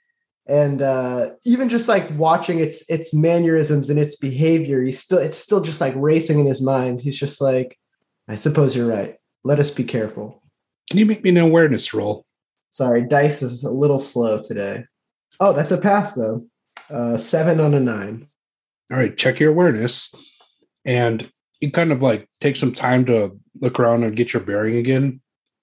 and 0.47 0.83
uh 0.83 1.31
even 1.45 1.69
just 1.69 1.89
like 1.89 2.09
watching 2.17 2.61
its 2.61 2.89
its 2.89 3.15
mannerisms 3.15 3.89
and 3.91 3.99
its 3.99 4.17
behavior 4.17 4.83
he's 4.83 4.99
still 4.99 5.19
it's 5.19 5.37
still 5.37 5.61
just 5.61 5.81
like 5.81 5.95
racing 5.97 6.39
in 6.39 6.47
his 6.47 6.63
mind. 6.63 7.01
He's 7.01 7.19
just 7.19 7.41
like 7.41 7.79
i 8.29 8.37
suppose 8.37 8.77
you're 8.77 8.89
right. 8.89 9.17
Let 9.45 9.59
us 9.59 9.71
be 9.71 9.85
careful. 9.85 10.43
Can 10.91 10.99
you 10.99 11.07
make 11.07 11.25
me 11.25 11.31
an 11.31 11.39
awareness 11.39 11.93
roll 11.95 12.27
sorry 12.73 13.03
dice 13.03 13.41
is 13.43 13.63
a 13.63 13.71
little 13.71 14.01
slow 14.01 14.43
today. 14.43 14.85
Oh 15.39 15.53
that's 15.53 15.71
a 15.71 15.79
pass 15.79 16.15
though. 16.15 16.45
Uh 16.91 17.17
seven 17.17 17.61
on 17.61 17.75
a 17.75 17.81
nine. 17.81 18.27
All 18.91 18.99
right 18.99 19.17
check 19.17 19.39
your 19.39 19.51
awareness. 19.51 20.13
And 20.85 21.31
you 21.61 21.71
kind 21.71 21.93
of 21.93 22.03
like 22.03 22.29
take 22.41 22.57
some 22.57 22.75
time 22.75 23.07
to 23.07 23.39
look 23.61 23.79
around 23.79 24.03
and 24.03 24.17
get 24.17 24.33
your 24.33 24.43
bearing 24.43 24.77
again. 24.77 25.21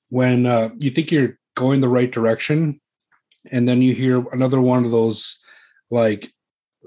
When 0.08 0.46
uh, 0.46 0.70
you 0.78 0.90
think 0.90 1.12
you're 1.12 1.38
going 1.56 1.82
the 1.82 1.90
right 1.90 2.10
direction 2.10 2.80
and 3.52 3.68
then 3.68 3.82
you 3.82 3.94
hear 3.94 4.26
another 4.32 4.62
one 4.62 4.86
of 4.86 4.92
those 4.92 5.38
like 5.92 6.32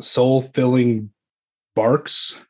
soul 0.00 0.42
filling 0.42 1.10
barks 1.76 2.40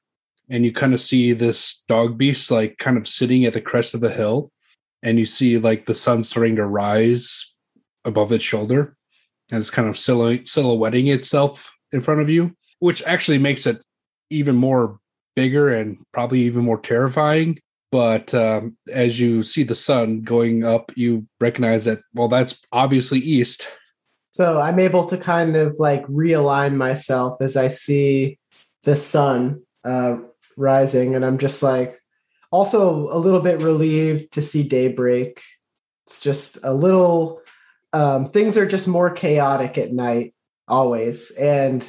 and 0.49 0.65
you 0.65 0.73
kind 0.73 0.95
of 0.95 1.01
see 1.01 1.33
this 1.33 1.83
dog 1.89 2.17
beast 2.17 2.51
like 2.51 2.79
kind 2.79 2.97
of 2.97 3.09
sitting 3.09 3.45
at 3.45 3.53
the 3.53 3.61
crest 3.61 3.95
of 3.95 4.01
the 4.01 4.11
hill 4.11 4.53
and 5.03 5.19
you 5.19 5.27
see 5.27 5.59
like 5.59 5.87
the 5.87 5.95
sun 5.95 6.23
starting 6.23 6.57
to 6.57 6.67
rise 6.67 7.52
above 8.05 8.33
its 8.33 8.45
shoulder 8.45 8.97
and 9.51 9.61
it's 9.61 9.71
kind 9.71 9.89
of 9.89 9.95
silhou- 9.95 10.47
silhouetting 10.49 11.09
itself 11.09 11.71
in 11.93 12.03
front 12.03 12.21
of 12.21 12.29
you 12.29 12.55
which 12.81 13.03
actually 13.05 13.39
makes 13.39 13.67
it 13.67 13.83
even 14.31 14.57
more 14.57 14.99
bigger 15.37 15.69
and 15.71 15.99
probably 16.13 16.41
even 16.41 16.65
more 16.65 16.81
terrifying 16.81 17.59
but 17.91 18.33
um, 18.35 18.77
as 18.93 19.21
you 19.21 19.43
see 19.43 19.63
the 19.63 19.75
sun 19.75 20.23
going 20.23 20.65
up 20.65 20.91
you 20.97 21.27
recognize 21.41 21.85
that 21.85 22.01
well 22.15 22.29
that's 22.29 22.61
obviously 22.73 23.19
east 23.19 23.69
So 24.33 24.61
I'm 24.61 24.79
able 24.79 25.05
to 25.07 25.19
kind 25.19 25.57
of 25.57 25.77
like 25.79 26.07
realign 26.07 26.75
myself 26.75 27.37
as 27.43 27.55
I 27.55 27.69
see 27.69 28.39
the 28.83 28.97
sun 28.97 29.61
uh, 29.85 30.17
rising, 30.57 31.15
and 31.15 31.25
I'm 31.25 31.37
just 31.37 31.63
like 31.63 32.01
also 32.51 33.13
a 33.13 33.19
little 33.19 33.41
bit 33.41 33.61
relieved 33.61 34.33
to 34.33 34.41
see 34.41 34.63
daybreak. 34.63 35.43
It's 36.07 36.19
just 36.19 36.59
a 36.65 36.73
little 36.73 37.42
um, 37.93 38.27
things 38.27 38.57
are 38.57 38.67
just 38.67 38.89
more 38.89 39.11
chaotic 39.11 39.79
at 39.79 39.93
night 39.93 40.35
always, 40.69 41.31
and 41.33 41.89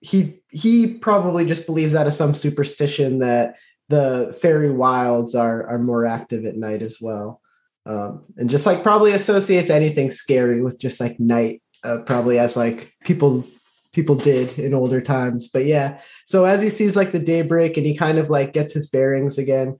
he 0.00 0.40
he 0.50 0.94
probably 0.94 1.44
just 1.44 1.66
believes 1.66 1.94
out 1.94 2.06
of 2.06 2.14
some 2.14 2.34
superstition 2.34 3.20
that 3.20 3.56
the 3.88 4.36
fairy 4.40 4.70
wilds 4.70 5.34
are 5.34 5.66
are 5.66 5.78
more 5.78 6.06
active 6.06 6.44
at 6.44 6.56
night 6.56 6.82
as 6.82 6.98
well. 7.00 7.40
Um, 7.84 8.24
and 8.36 8.48
just 8.48 8.66
like 8.66 8.82
probably 8.82 9.12
associates 9.12 9.70
anything 9.70 10.10
scary 10.10 10.62
with 10.62 10.78
just 10.78 11.00
like 11.00 11.18
night 11.18 11.62
uh, 11.82 11.98
probably 12.06 12.38
as 12.38 12.56
like 12.56 12.92
people 13.02 13.46
people 13.92 14.14
did 14.14 14.58
in 14.58 14.72
older 14.72 15.00
times. 15.00 15.48
But 15.48 15.66
yeah 15.66 15.98
so 16.26 16.44
as 16.44 16.62
he 16.62 16.70
sees 16.70 16.96
like 16.96 17.10
the 17.10 17.18
daybreak 17.18 17.76
and 17.76 17.84
he 17.84 17.96
kind 17.96 18.18
of 18.18 18.30
like 18.30 18.52
gets 18.52 18.72
his 18.72 18.88
bearings 18.88 19.36
again 19.36 19.76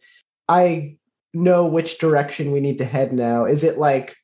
i 0.48 0.96
know 1.34 1.66
which 1.66 1.98
direction 1.98 2.52
we 2.52 2.60
need 2.60 2.78
to 2.78 2.84
head 2.84 3.12
now. 3.12 3.44
Is 3.44 3.64
it 3.64 3.78
like 3.78 4.16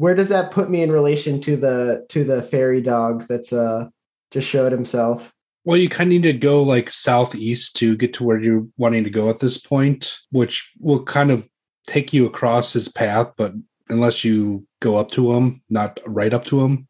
where 0.00 0.14
does 0.14 0.30
that 0.30 0.50
put 0.50 0.70
me 0.70 0.82
in 0.82 0.90
relation 0.90 1.40
to 1.40 1.56
the 1.56 2.04
to 2.08 2.24
the 2.24 2.42
fairy 2.42 2.80
dog 2.80 3.26
that's 3.28 3.52
uh 3.52 3.88
just 4.30 4.48
showed 4.48 4.72
himself 4.72 5.32
well, 5.64 5.76
you 5.76 5.88
kind 5.88 6.08
of 6.08 6.12
need 6.12 6.22
to 6.22 6.32
go 6.32 6.62
like 6.62 6.90
southeast 6.90 7.76
to 7.76 7.96
get 7.96 8.14
to 8.14 8.24
where 8.24 8.40
you're 8.40 8.66
wanting 8.78 9.04
to 9.04 9.10
go 9.10 9.28
at 9.28 9.40
this 9.40 9.58
point, 9.58 10.18
which 10.30 10.72
will 10.80 11.04
kind 11.04 11.30
of 11.30 11.48
take 11.86 12.12
you 12.12 12.26
across 12.26 12.72
his 12.72 12.88
path, 12.88 13.32
but 13.36 13.52
unless 13.88 14.24
you 14.24 14.66
go 14.80 14.96
up 14.96 15.10
to 15.12 15.32
him, 15.32 15.62
not 15.68 16.00
right 16.06 16.32
up 16.32 16.44
to 16.46 16.62
him, 16.62 16.88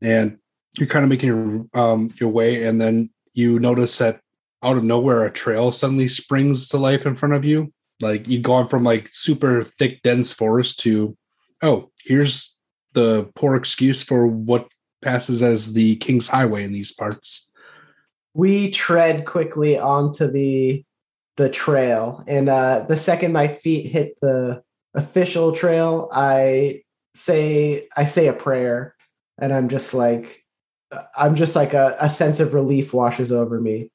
and 0.00 0.38
you're 0.78 0.88
kind 0.88 1.02
of 1.02 1.08
making 1.08 1.28
your 1.28 1.66
um, 1.74 2.10
your 2.20 2.30
way, 2.30 2.64
and 2.64 2.80
then 2.80 3.10
you 3.34 3.58
notice 3.58 3.98
that 3.98 4.20
out 4.62 4.76
of 4.76 4.84
nowhere, 4.84 5.24
a 5.24 5.32
trail 5.32 5.72
suddenly 5.72 6.08
springs 6.08 6.68
to 6.68 6.78
life 6.78 7.06
in 7.06 7.16
front 7.16 7.34
of 7.34 7.44
you. 7.44 7.72
Like 8.00 8.28
you've 8.28 8.42
gone 8.42 8.68
from 8.68 8.84
like 8.84 9.08
super 9.12 9.62
thick, 9.62 10.02
dense 10.02 10.32
forest 10.32 10.80
to, 10.80 11.16
oh, 11.60 11.90
here's 12.04 12.56
the 12.92 13.30
poor 13.34 13.56
excuse 13.56 14.02
for 14.02 14.26
what 14.26 14.68
passes 15.02 15.42
as 15.42 15.72
the 15.72 15.96
King's 15.96 16.28
Highway 16.28 16.64
in 16.64 16.72
these 16.72 16.92
parts. 16.92 17.50
We 18.34 18.70
tread 18.70 19.26
quickly 19.26 19.78
onto 19.78 20.30
the 20.30 20.84
the 21.36 21.48
trail 21.48 22.22
and 22.26 22.48
uh 22.48 22.84
the 22.88 22.96
second 22.96 23.32
my 23.32 23.48
feet 23.48 23.90
hit 23.90 24.16
the 24.20 24.62
official 24.94 25.52
trail 25.52 26.08
i 26.12 26.82
say 27.14 27.88
i 27.96 28.04
say 28.04 28.28
a 28.28 28.32
prayer 28.32 28.94
and 29.38 29.52
i'm 29.52 29.68
just 29.68 29.94
like 29.94 30.44
i'm 31.16 31.34
just 31.34 31.56
like 31.56 31.72
a, 31.72 31.96
a 32.00 32.10
sense 32.10 32.38
of 32.38 32.54
relief 32.54 32.92
washes 32.92 33.32
over 33.32 33.60
me. 33.60 33.90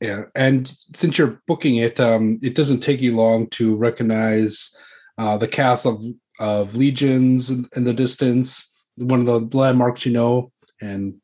Yeah 0.00 0.24
and 0.34 0.72
since 0.94 1.16
you're 1.16 1.40
booking 1.46 1.76
it 1.76 2.00
um 2.00 2.38
it 2.42 2.54
doesn't 2.54 2.80
take 2.80 3.00
you 3.00 3.14
long 3.14 3.48
to 3.50 3.76
recognize 3.76 4.74
uh 5.16 5.36
the 5.36 5.48
castle 5.48 6.14
of, 6.40 6.74
legions 6.74 7.50
in, 7.50 7.84
the 7.84 7.94
distance 7.94 8.70
one 8.96 9.20
of 9.20 9.26
the 9.26 9.56
landmarks 9.56 10.04
you 10.04 10.12
know 10.12 10.50
and 10.80 11.14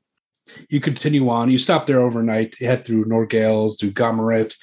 you 0.69 0.81
continue 0.81 1.29
on. 1.29 1.51
You 1.51 1.59
stop 1.59 1.87
there 1.87 2.01
overnight, 2.01 2.55
you 2.61 2.69
head 2.69 2.85
through 2.85 3.07
Norgales, 3.07 3.77
do 3.77 3.91
Gomeret. 3.91 4.55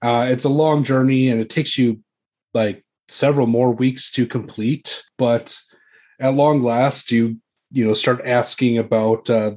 Uh, 0.00 0.26
it's 0.30 0.44
a 0.44 0.48
long 0.48 0.84
journey 0.84 1.28
and 1.28 1.40
it 1.40 1.50
takes 1.50 1.76
you 1.76 2.00
like 2.52 2.84
several 3.08 3.46
more 3.46 3.72
weeks 3.72 4.10
to 4.12 4.26
complete. 4.26 5.02
But 5.18 5.58
at 6.20 6.34
long 6.34 6.62
last, 6.62 7.10
you 7.10 7.38
you 7.70 7.84
know 7.84 7.94
start 7.94 8.22
asking 8.24 8.78
about 8.78 9.28
uh, 9.28 9.56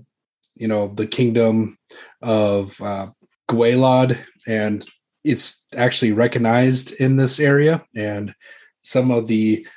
you 0.55 0.67
know 0.67 0.93
the 0.93 1.07
kingdom 1.07 1.77
of 2.21 2.79
uh, 2.81 3.07
Gwaelod, 3.49 4.17
and 4.47 4.85
it's 5.23 5.65
actually 5.75 6.11
recognized 6.13 6.93
in 6.93 7.17
this 7.17 7.39
area, 7.39 7.85
and 7.95 8.33
some 8.81 9.11
of 9.11 9.27
the 9.27 9.67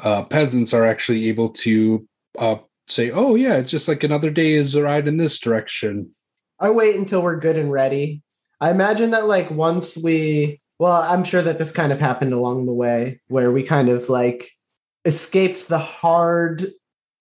uh, 0.00 0.22
peasants 0.24 0.72
are 0.72 0.84
actually 0.84 1.28
able 1.28 1.50
to 1.50 2.06
uh, 2.38 2.56
say, 2.86 3.10
oh 3.10 3.34
yeah, 3.34 3.56
it's 3.56 3.70
just 3.70 3.88
like 3.88 4.04
another 4.04 4.30
day 4.30 4.52
is 4.52 4.74
a 4.74 4.82
ride 4.82 5.08
in 5.08 5.16
this 5.16 5.38
direction. 5.38 6.10
I 6.58 6.70
wait 6.70 6.96
until 6.96 7.22
we're 7.22 7.40
good 7.40 7.56
and 7.56 7.70
ready. 7.70 8.22
I 8.60 8.70
imagine 8.70 9.10
that 9.10 9.26
like 9.26 9.50
once 9.50 9.96
we 9.96 10.60
well, 10.78 11.00
I'm 11.00 11.22
sure 11.22 11.42
that 11.42 11.58
this 11.58 11.70
kind 11.70 11.92
of 11.92 12.00
happened 12.00 12.32
along 12.32 12.66
the 12.66 12.72
way 12.72 13.20
where 13.28 13.52
we 13.52 13.62
kind 13.62 13.88
of 13.88 14.08
like 14.08 14.50
escaped 15.04 15.68
the 15.68 15.78
hard 15.78 16.72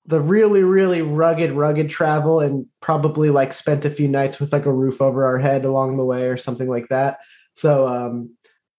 the 0.05 0.19
really 0.19 0.63
really 0.63 1.01
rugged 1.01 1.51
rugged 1.51 1.89
travel 1.89 2.39
and 2.39 2.65
probably 2.79 3.29
like 3.29 3.53
spent 3.53 3.85
a 3.85 3.89
few 3.89 4.07
nights 4.07 4.39
with 4.39 4.51
like 4.51 4.65
a 4.65 4.73
roof 4.73 5.01
over 5.01 5.25
our 5.25 5.37
head 5.37 5.63
along 5.63 5.97
the 5.97 6.05
way 6.05 6.27
or 6.27 6.37
something 6.37 6.67
like 6.67 6.87
that 6.89 7.19
so 7.53 7.87
um 7.87 8.35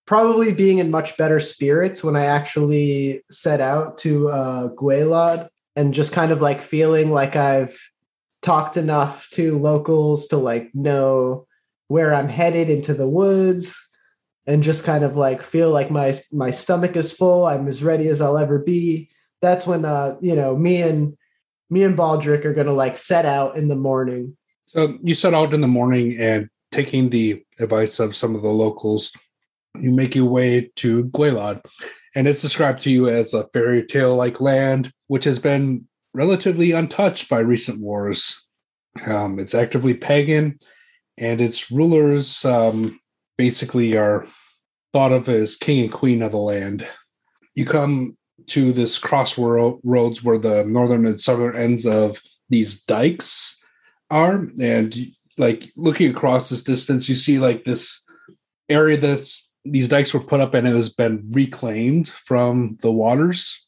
probably 0.06 0.52
being 0.52 0.78
in 0.78 0.90
much 0.90 1.16
better 1.16 1.38
spirits 1.40 2.02
when 2.02 2.16
i 2.16 2.25
actually 2.25 3.23
set 3.30 3.61
out 3.61 3.99
to 3.99 4.28
uh 4.28 4.68
Gwaelod 4.71 5.49
and 5.76 5.94
just 5.94 6.12
kind 6.12 6.32
of 6.32 6.40
like 6.40 6.61
feeling 6.61 7.11
like 7.11 7.37
I've 7.37 7.78
talked 8.42 8.76
enough 8.76 9.28
to 9.30 9.59
locals 9.59 10.28
to 10.28 10.37
like 10.37 10.71
know 10.75 11.47
where 11.88 12.14
I'm 12.14 12.28
headed 12.28 12.68
into 12.68 12.94
the 12.94 13.09
woods 13.09 13.78
and 14.47 14.62
just 14.62 14.85
kind 14.85 15.04
of 15.04 15.16
like 15.16 15.42
feel 15.42 15.71
like 15.71 15.90
my 15.90 16.14
my 16.32 16.50
stomach 16.50 16.97
is 16.97 17.12
full. 17.12 17.47
I'm 17.47 17.68
as 17.68 17.82
ready 17.82 18.09
as 18.09 18.21
I'll 18.21 18.38
ever 18.38 18.59
be. 18.59 19.11
That's 19.40 19.66
when 19.66 19.85
uh 19.85 20.16
you 20.21 20.35
know 20.35 20.56
me 20.56 20.82
and 20.82 21.16
me 21.71 21.85
and 21.85 21.97
Baldric 21.97 22.44
are 22.44 22.54
gonna 22.54 22.73
like 22.73 22.99
set 22.99 23.25
out 23.25 23.56
in 23.56 23.68
the 23.68 23.76
morning. 23.76 24.37
So 24.66 24.99
you 25.02 25.14
set 25.14 25.35
out 25.35 25.54
in 25.54 25.61
the 25.61 25.68
morning 25.68 26.16
and 26.18 26.49
taking 26.71 27.11
the 27.11 27.44
advice 27.59 28.00
of 28.00 28.16
some 28.16 28.35
of 28.35 28.42
the 28.42 28.49
locals, 28.49 29.12
you 29.79 29.91
make 29.91 30.14
your 30.14 30.26
way 30.26 30.71
to 30.76 31.05
Gwaelod 31.07 31.62
and 32.14 32.29
it's 32.29 32.43
described 32.43 32.81
to 32.83 32.91
you 32.91 33.09
as 33.09 33.33
a 33.33 33.49
fairy 33.49 33.85
tale 33.85 34.14
like 34.14 34.41
land, 34.41 34.93
which 35.09 35.25
has 35.25 35.38
been 35.38 35.87
relatively 36.14 36.73
untouched 36.73 37.29
by 37.29 37.38
recent 37.38 37.81
wars. 37.81 38.43
Um, 39.07 39.38
it's 39.38 39.55
actively 39.55 39.95
pagan, 39.95 40.59
and 41.17 41.41
its 41.41 41.71
rulers 41.71 42.45
um, 42.45 43.00
basically 43.38 43.97
are 43.97 44.26
thought 44.93 45.12
of 45.12 45.29
as 45.29 45.57
king 45.57 45.85
and 45.85 45.93
queen 45.93 46.21
of 46.21 46.33
the 46.33 46.38
land. 46.38 46.87
You 47.55 47.64
come 47.64 48.17
to 48.49 48.73
this 48.73 48.99
crossroads 48.99 50.23
where 50.23 50.38
the 50.38 50.64
northern 50.64 51.07
and 51.07 51.21
southern 51.21 51.57
ends 51.57 51.87
of 51.87 52.21
these 52.50 52.83
dikes 52.83 53.59
are, 54.11 54.47
and 54.61 54.95
like 55.38 55.73
looking 55.76 56.11
across 56.11 56.50
this 56.50 56.62
distance, 56.62 57.09
you 57.09 57.14
see 57.14 57.38
like 57.38 57.64
this 57.64 58.02
area 58.69 58.99
that's 58.99 59.49
these 59.64 59.88
dikes 59.88 60.12
were 60.12 60.21
put 60.21 60.40
up 60.40 60.54
and 60.54 60.66
it 60.66 60.75
has 60.75 60.88
been 60.88 61.25
reclaimed 61.31 62.09
from 62.09 62.76
the 62.83 62.92
waters. 62.92 63.66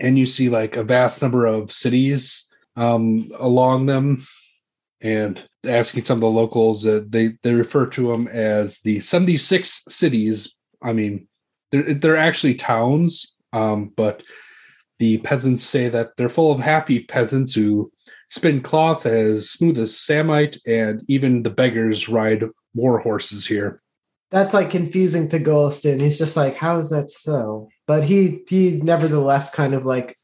And 0.00 0.18
you 0.18 0.26
see 0.26 0.48
like 0.48 0.76
a 0.76 0.84
vast 0.84 1.22
number 1.22 1.46
of 1.46 1.70
cities 1.72 2.46
um, 2.76 3.30
along 3.38 3.86
them. 3.86 4.26
And 5.00 5.42
asking 5.64 6.04
some 6.04 6.18
of 6.18 6.22
the 6.22 6.30
locals 6.30 6.86
uh, 6.86 7.02
they 7.06 7.32
they 7.42 7.52
refer 7.52 7.86
to 7.86 8.10
them 8.10 8.28
as 8.28 8.80
the 8.80 8.98
76 8.98 9.84
cities. 9.88 10.56
I 10.82 10.92
mean 10.92 11.28
they're, 11.70 11.94
they're 11.94 12.16
actually 12.16 12.54
towns 12.54 13.36
um, 13.52 13.92
but 13.96 14.22
the 14.98 15.18
peasants 15.18 15.62
say 15.64 15.88
that 15.90 16.16
they're 16.16 16.28
full 16.28 16.50
of 16.50 16.60
happy 16.60 17.00
peasants 17.00 17.54
who 17.54 17.92
spin 18.28 18.60
cloth 18.60 19.04
as 19.06 19.50
smooth 19.50 19.78
as 19.78 19.96
samite 19.96 20.58
and 20.66 21.02
even 21.08 21.42
the 21.42 21.50
beggars 21.50 22.08
ride 22.08 22.44
war 22.74 22.98
horses 22.98 23.46
here 23.46 23.82
that's 24.30 24.54
like 24.54 24.70
confusing 24.70 25.28
to 25.28 25.38
Golston. 25.38 26.00
He's 26.00 26.18
just 26.18 26.36
like, 26.36 26.56
how 26.56 26.78
is 26.78 26.90
that 26.90 27.10
so? 27.10 27.68
But 27.86 28.04
he 28.04 28.40
he 28.48 28.72
nevertheless 28.72 29.50
kind 29.54 29.74
of 29.74 29.84
like 29.86 30.16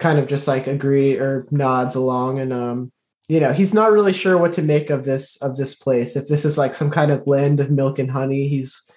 kind 0.00 0.18
of 0.18 0.26
just 0.26 0.48
like 0.48 0.66
agree 0.66 1.16
or 1.16 1.46
nods 1.50 1.94
along 1.94 2.40
and 2.40 2.52
um 2.52 2.90
you 3.28 3.38
know 3.38 3.52
he's 3.52 3.74
not 3.74 3.92
really 3.92 4.14
sure 4.14 4.38
what 4.38 4.54
to 4.54 4.62
make 4.62 4.90
of 4.90 5.04
this 5.04 5.36
of 5.42 5.56
this 5.56 5.74
place 5.74 6.16
if 6.16 6.26
this 6.26 6.44
is 6.44 6.58
like 6.58 6.74
some 6.74 6.90
kind 6.90 7.12
of 7.12 7.26
land 7.26 7.60
of 7.60 7.70
milk 7.70 7.98
and 7.98 8.10
honey 8.10 8.48
he's 8.48 8.90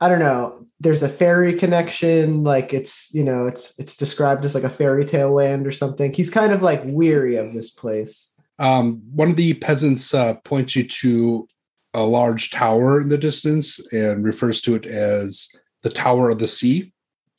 i 0.00 0.08
don't 0.08 0.20
know 0.20 0.64
there's 0.80 1.02
a 1.02 1.08
fairy 1.08 1.52
connection 1.52 2.44
like 2.44 2.72
it's 2.72 3.12
you 3.12 3.24
know 3.24 3.46
it's 3.46 3.78
it's 3.78 3.96
described 3.96 4.44
as 4.44 4.54
like 4.54 4.64
a 4.64 4.70
fairy 4.70 5.04
tale 5.04 5.32
land 5.32 5.66
or 5.66 5.72
something 5.72 6.12
he's 6.12 6.30
kind 6.30 6.52
of 6.52 6.62
like 6.62 6.80
weary 6.84 7.36
of 7.36 7.52
this 7.52 7.70
place 7.70 8.32
um 8.60 9.02
one 9.12 9.28
of 9.28 9.36
the 9.36 9.54
peasants 9.54 10.14
uh 10.14 10.34
points 10.44 10.76
you 10.76 10.84
to 10.86 11.48
a 11.94 12.02
large 12.02 12.50
tower 12.50 13.00
in 13.00 13.08
the 13.08 13.18
distance 13.18 13.80
and 13.92 14.24
refers 14.24 14.60
to 14.62 14.74
it 14.74 14.84
as 14.84 15.48
the 15.82 15.90
Tower 15.90 16.28
of 16.28 16.38
the 16.40 16.48
Sea. 16.48 16.92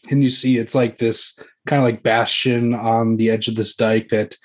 And 0.09 0.23
you 0.23 0.29
see 0.29 0.57
it's 0.57 0.75
like 0.75 0.97
this 0.97 1.37
kind 1.67 1.79
of 1.79 1.83
like 1.83 2.03
bastion 2.03 2.73
on 2.73 3.17
the 3.17 3.29
edge 3.29 3.47
of 3.47 3.55
this 3.55 3.75
dike 3.75 4.09
that 4.09 4.35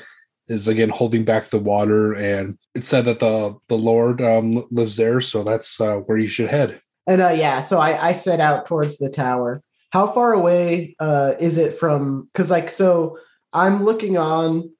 is 0.49 0.67
again 0.67 0.89
holding 0.89 1.25
back 1.25 1.47
the 1.47 1.59
water. 1.59 2.15
And 2.15 2.59
it 2.75 2.85
said 2.85 3.05
that 3.05 3.21
the 3.21 3.57
the 3.69 3.79
Lord 3.79 4.21
um, 4.21 4.67
lives 4.71 4.97
there, 4.97 5.21
so 5.21 5.45
that's 5.45 5.81
uh, 5.81 5.97
where 5.97 6.19
you 6.19 6.29
should 6.29 6.49
head. 6.49 6.81
And 7.07 7.23
uh, 7.23 7.31
yeah, 7.31 7.61
so 7.61 7.79
I, 7.79 8.09
I 8.09 8.13
set 8.13 8.41
out 8.41 8.67
towards 8.67 8.99
the 8.99 9.11
tower. 9.11 9.63
How 9.91 10.07
far 10.07 10.33
away 10.33 10.97
uh, 10.99 11.33
is 11.39 11.59
it 11.59 11.79
from? 11.79 12.29
Because 12.33 12.51
like 12.51 12.71
so, 12.71 13.19
I'm 13.53 13.85
looking 13.85 14.17
on 14.17 14.71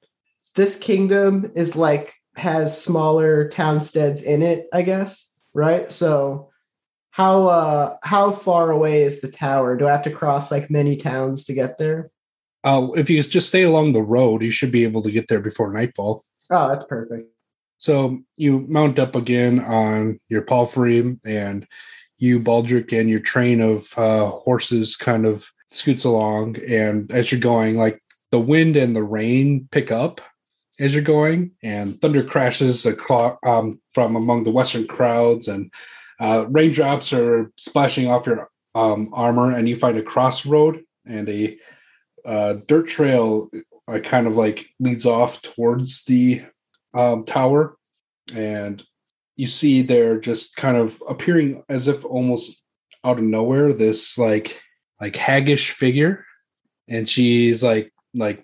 this 0.55 0.77
kingdom 0.77 1.51
is 1.55 1.75
like 1.75 2.13
has 2.35 2.81
smaller 2.81 3.49
townsteads 3.49 4.23
in 4.23 4.41
it, 4.41 4.67
I 4.73 4.81
guess, 4.83 5.31
right? 5.53 5.91
So 5.91 6.49
how 7.11 7.47
uh 7.47 7.97
how 8.03 8.31
far 8.31 8.71
away 8.71 9.01
is 9.01 9.21
the 9.21 9.31
tower? 9.31 9.75
Do 9.75 9.87
I 9.87 9.91
have 9.91 10.03
to 10.03 10.11
cross 10.11 10.51
like 10.51 10.71
many 10.71 10.95
towns 10.95 11.45
to 11.45 11.53
get 11.53 11.77
there? 11.77 12.09
Uh, 12.63 12.89
if 12.95 13.09
you 13.09 13.21
just 13.23 13.47
stay 13.47 13.63
along 13.63 13.93
the 13.93 14.01
road, 14.01 14.43
you 14.43 14.51
should 14.51 14.71
be 14.71 14.83
able 14.83 15.01
to 15.01 15.11
get 15.11 15.27
there 15.27 15.39
before 15.39 15.73
nightfall. 15.73 16.23
Oh, 16.51 16.67
that's 16.67 16.83
perfect. 16.83 17.27
So 17.79 18.19
you 18.37 18.59
mount 18.67 18.99
up 18.99 19.15
again 19.15 19.59
on 19.59 20.19
your 20.29 20.43
palfrey, 20.43 21.17
and 21.25 21.67
you, 22.19 22.39
Baldric, 22.39 22.97
and 22.97 23.09
your 23.09 23.19
train 23.19 23.59
of 23.59 23.97
uh, 23.97 24.29
horses 24.29 24.95
kind 24.95 25.25
of 25.25 25.51
scoots 25.71 26.03
along. 26.03 26.57
And 26.67 27.11
as 27.11 27.31
you're 27.31 27.41
going, 27.41 27.77
like 27.77 27.99
the 28.29 28.39
wind 28.39 28.77
and 28.77 28.95
the 28.95 29.03
rain 29.03 29.67
pick 29.71 29.91
up 29.91 30.21
as 30.81 30.95
you're 30.95 31.03
going, 31.03 31.51
and 31.61 32.01
thunder 32.01 32.23
crashes 32.23 32.87
across, 32.87 33.37
um, 33.45 33.79
from 33.93 34.15
among 34.15 34.43
the 34.43 34.51
western 34.51 34.87
crowds, 34.87 35.47
and 35.47 35.71
uh, 36.19 36.45
raindrops 36.49 37.13
are 37.13 37.51
splashing 37.55 38.07
off 38.07 38.25
your 38.25 38.49
um, 38.73 39.09
armor, 39.13 39.51
and 39.51 39.69
you 39.69 39.75
find 39.75 39.97
a 39.97 40.01
crossroad 40.01 40.83
and 41.05 41.29
a 41.29 41.55
uh, 42.25 42.55
dirt 42.67 42.87
trail 42.87 43.49
uh, 43.87 43.99
kind 43.99 44.25
of 44.25 44.35
like 44.35 44.65
leads 44.79 45.05
off 45.05 45.41
towards 45.43 46.03
the 46.05 46.41
um, 46.95 47.25
tower, 47.25 47.77
and 48.35 48.83
you 49.35 49.45
see 49.45 49.83
there 49.83 50.19
just 50.19 50.55
kind 50.55 50.77
of 50.77 51.01
appearing 51.07 51.63
as 51.69 51.87
if 51.87 52.03
almost 52.05 52.59
out 53.03 53.19
of 53.19 53.23
nowhere 53.23 53.71
this 53.71 54.17
like 54.17 54.59
like 54.99 55.13
haggish 55.13 55.71
figure, 55.71 56.25
and 56.89 57.07
she's 57.07 57.63
like 57.63 57.93
like 58.15 58.43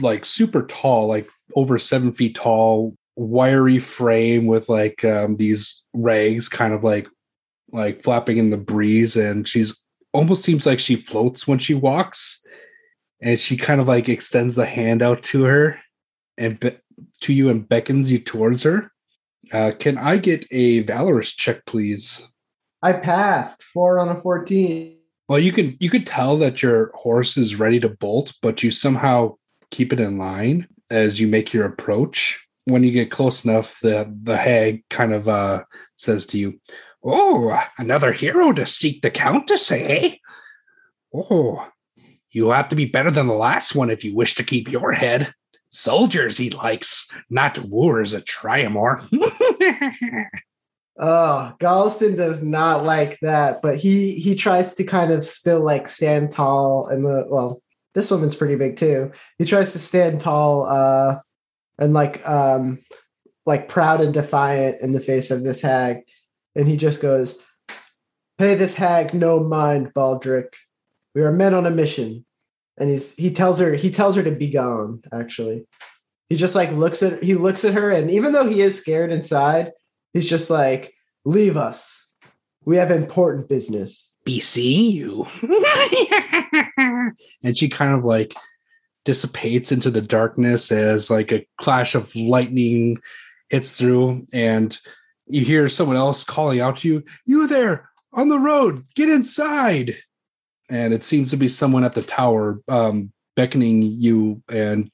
like 0.00 0.24
super 0.24 0.66
tall, 0.66 1.06
like 1.06 1.28
over 1.54 1.78
seven 1.78 2.12
feet 2.12 2.36
tall, 2.36 2.94
wiry 3.16 3.78
frame 3.78 4.46
with 4.46 4.68
like 4.68 5.04
um, 5.04 5.36
these 5.36 5.82
rags 5.92 6.48
kind 6.48 6.72
of 6.72 6.82
like 6.84 7.06
like 7.72 8.02
flapping 8.02 8.38
in 8.38 8.50
the 8.50 8.56
breeze 8.56 9.16
and 9.16 9.46
she's 9.46 9.78
almost 10.12 10.42
seems 10.42 10.66
like 10.66 10.80
she 10.80 10.96
floats 10.96 11.46
when 11.46 11.58
she 11.58 11.74
walks 11.74 12.44
and 13.22 13.38
she 13.38 13.56
kind 13.56 13.80
of 13.80 13.86
like 13.86 14.08
extends 14.08 14.56
the 14.56 14.66
hand 14.66 15.02
out 15.02 15.22
to 15.22 15.44
her 15.44 15.78
and 16.38 16.58
be- 16.58 16.76
to 17.20 17.32
you 17.32 17.48
and 17.48 17.68
beckons 17.68 18.10
you 18.10 18.18
towards 18.18 18.62
her. 18.62 18.90
Uh, 19.52 19.72
can 19.78 19.98
i 19.98 20.16
get 20.16 20.46
a 20.50 20.80
valorous 20.80 21.32
check 21.32 21.64
please? 21.66 22.26
I 22.82 22.94
passed. 22.94 23.62
Four 23.62 23.98
on 23.98 24.08
a 24.08 24.20
14. 24.20 24.96
well 25.28 25.38
you 25.38 25.52
can 25.52 25.76
you 25.80 25.90
could 25.90 26.06
tell 26.06 26.36
that 26.38 26.62
your 26.62 26.90
horse 26.94 27.36
is 27.36 27.56
ready 27.58 27.78
to 27.80 27.88
bolt 27.88 28.32
but 28.42 28.62
you 28.62 28.70
somehow 28.70 29.36
keep 29.70 29.92
it 29.92 30.00
in 30.00 30.18
line 30.18 30.66
as 30.90 31.20
you 31.20 31.26
make 31.26 31.52
your 31.52 31.66
approach 31.66 32.46
when 32.64 32.84
you 32.84 32.90
get 32.90 33.10
close 33.10 33.44
enough 33.44 33.80
the 33.80 34.12
the 34.22 34.36
hag 34.36 34.82
kind 34.88 35.12
of 35.12 35.28
uh 35.28 35.62
says 35.96 36.26
to 36.26 36.38
you 36.38 36.60
oh 37.04 37.58
another 37.78 38.12
hero 38.12 38.52
to 38.52 38.66
seek 38.66 39.02
the 39.02 39.10
countess 39.10 39.70
eh? 39.70 40.16
Oh 41.14 41.66
you 42.30 42.50
have 42.50 42.68
to 42.68 42.76
be 42.76 42.86
better 42.86 43.10
than 43.10 43.26
the 43.26 43.34
last 43.34 43.74
one 43.74 43.90
if 43.90 44.04
you 44.04 44.14
wish 44.14 44.36
to 44.36 44.44
keep 44.44 44.70
your 44.70 44.92
head. 44.92 45.34
Soldiers 45.70 46.36
he 46.36 46.50
likes 46.50 47.08
not 47.28 47.58
wooers 47.58 48.14
at 48.14 48.24
triamore 48.26 49.06
Oh, 51.02 51.54
Galston 51.58 52.14
does 52.14 52.42
not 52.42 52.84
like 52.84 53.18
that, 53.20 53.62
but 53.62 53.76
he 53.76 54.16
he 54.16 54.34
tries 54.34 54.74
to 54.74 54.84
kind 54.84 55.10
of 55.10 55.24
still 55.24 55.64
like 55.64 55.88
stand 55.88 56.30
tall 56.30 56.88
and 56.88 57.02
the 57.02 57.26
well, 57.26 57.62
this 57.94 58.10
woman's 58.10 58.34
pretty 58.34 58.56
big 58.56 58.76
too. 58.76 59.12
He 59.38 59.44
tries 59.44 59.72
to 59.72 59.78
stand 59.78 60.20
tall 60.20 60.66
uh 60.66 61.20
and 61.78 61.92
like 61.92 62.26
um 62.28 62.78
like 63.46 63.68
proud 63.68 64.00
and 64.00 64.14
defiant 64.14 64.80
in 64.80 64.92
the 64.92 65.00
face 65.00 65.30
of 65.30 65.42
this 65.42 65.60
hag. 65.60 66.02
And 66.54 66.68
he 66.68 66.76
just 66.76 67.00
goes, 67.00 67.38
Pay 68.38 68.54
this 68.54 68.74
hag 68.74 69.12
no 69.12 69.40
mind, 69.40 69.92
Baldric. 69.94 70.54
We 71.14 71.22
are 71.22 71.32
men 71.32 71.54
on 71.54 71.66
a 71.66 71.70
mission. 71.70 72.24
And 72.78 72.88
he's 72.88 73.14
he 73.16 73.30
tells 73.30 73.58
her 73.58 73.74
he 73.74 73.90
tells 73.90 74.16
her 74.16 74.22
to 74.22 74.30
be 74.30 74.48
gone, 74.48 75.02
actually. 75.12 75.66
He 76.28 76.36
just 76.36 76.54
like 76.54 76.72
looks 76.72 77.02
at 77.02 77.22
he 77.22 77.34
looks 77.34 77.64
at 77.64 77.74
her, 77.74 77.90
and 77.90 78.10
even 78.10 78.32
though 78.32 78.48
he 78.48 78.62
is 78.62 78.78
scared 78.78 79.12
inside, 79.12 79.72
he's 80.14 80.28
just 80.28 80.48
like, 80.48 80.94
leave 81.24 81.56
us. 81.56 82.08
We 82.64 82.76
have 82.76 82.90
important 82.90 83.48
business. 83.48 84.09
Be 84.24 84.40
seeing 84.40 84.90
you. 84.90 85.26
And 87.42 87.56
she 87.56 87.68
kind 87.68 87.92
of 87.92 88.04
like 88.04 88.34
dissipates 89.04 89.72
into 89.72 89.90
the 89.90 90.02
darkness 90.02 90.70
as 90.70 91.10
like 91.10 91.32
a 91.32 91.46
clash 91.58 91.94
of 91.94 92.14
lightning 92.14 92.98
hits 93.48 93.76
through 93.76 94.26
and 94.32 94.78
you 95.26 95.44
hear 95.44 95.68
someone 95.68 95.96
else 95.96 96.22
calling 96.22 96.60
out 96.60 96.78
to 96.78 96.88
you 96.88 97.04
you 97.26 97.46
there 97.46 97.90
on 98.12 98.28
the 98.28 98.38
road 98.38 98.84
get 98.94 99.08
inside! 99.08 99.96
And 100.68 100.94
it 100.94 101.02
seems 101.02 101.30
to 101.30 101.36
be 101.36 101.48
someone 101.48 101.82
at 101.82 101.94
the 101.94 102.02
tower 102.02 102.60
um, 102.68 103.12
beckoning 103.34 103.82
you 103.82 104.42
and 104.48 104.90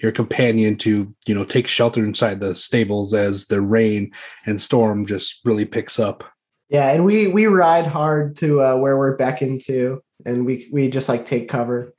your 0.00 0.12
companion 0.12 0.76
to 0.76 1.14
you 1.26 1.34
know 1.34 1.44
take 1.44 1.66
shelter 1.66 2.04
inside 2.04 2.40
the 2.40 2.54
stables 2.54 3.14
as 3.14 3.46
the 3.46 3.60
rain 3.60 4.12
and 4.46 4.60
storm 4.60 5.06
just 5.06 5.40
really 5.44 5.64
picks 5.64 5.98
up 5.98 6.24
Yeah, 6.72 6.90
and 6.90 7.04
we 7.04 7.28
we 7.28 7.46
ride 7.46 7.86
hard 7.86 8.34
to 8.36 8.62
uh, 8.62 8.76
where 8.76 8.96
we're 8.96 9.16
beckoned 9.18 9.60
to, 9.66 10.02
and 10.24 10.46
we 10.46 10.70
we 10.72 10.88
just 10.88 11.06
like 11.06 11.26
take 11.26 11.50
cover. 11.50 11.94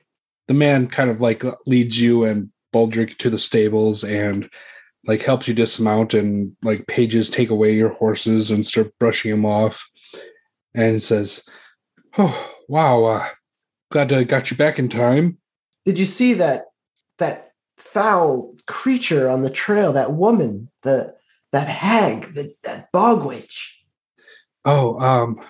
the 0.48 0.54
man 0.54 0.88
kind 0.88 1.10
of 1.10 1.20
like 1.20 1.44
leads 1.66 1.98
you 2.00 2.24
and 2.24 2.50
Baldric 2.74 3.16
to 3.18 3.30
the 3.30 3.38
stables 3.38 4.02
and 4.02 4.50
like 5.06 5.22
helps 5.22 5.46
you 5.46 5.54
dismount 5.54 6.12
and 6.12 6.56
like 6.62 6.86
pages 6.88 7.30
take 7.30 7.50
away 7.50 7.72
your 7.72 7.90
horses 7.90 8.50
and 8.50 8.66
start 8.66 8.92
brushing 8.98 9.30
them 9.30 9.46
off 9.46 9.88
and 10.74 11.00
says, 11.02 11.44
"Oh 12.18 12.52
wow, 12.68 13.04
uh, 13.04 13.28
glad 13.92 14.12
I 14.12 14.24
got 14.24 14.50
you 14.50 14.56
back 14.56 14.78
in 14.80 14.88
time." 14.88 15.38
Did 15.84 16.00
you 16.00 16.04
see 16.06 16.34
that 16.34 16.64
that 17.18 17.52
foul 17.76 18.56
creature 18.66 19.28
on 19.28 19.42
the 19.42 19.50
trail? 19.50 19.92
That 19.92 20.14
woman, 20.14 20.68
the 20.82 21.14
that 21.52 21.68
hag, 21.68 22.34
the, 22.34 22.52
that 22.64 22.90
bog 22.90 23.24
witch. 23.24 23.73
Oh, 24.64 24.98
um, 25.00 25.40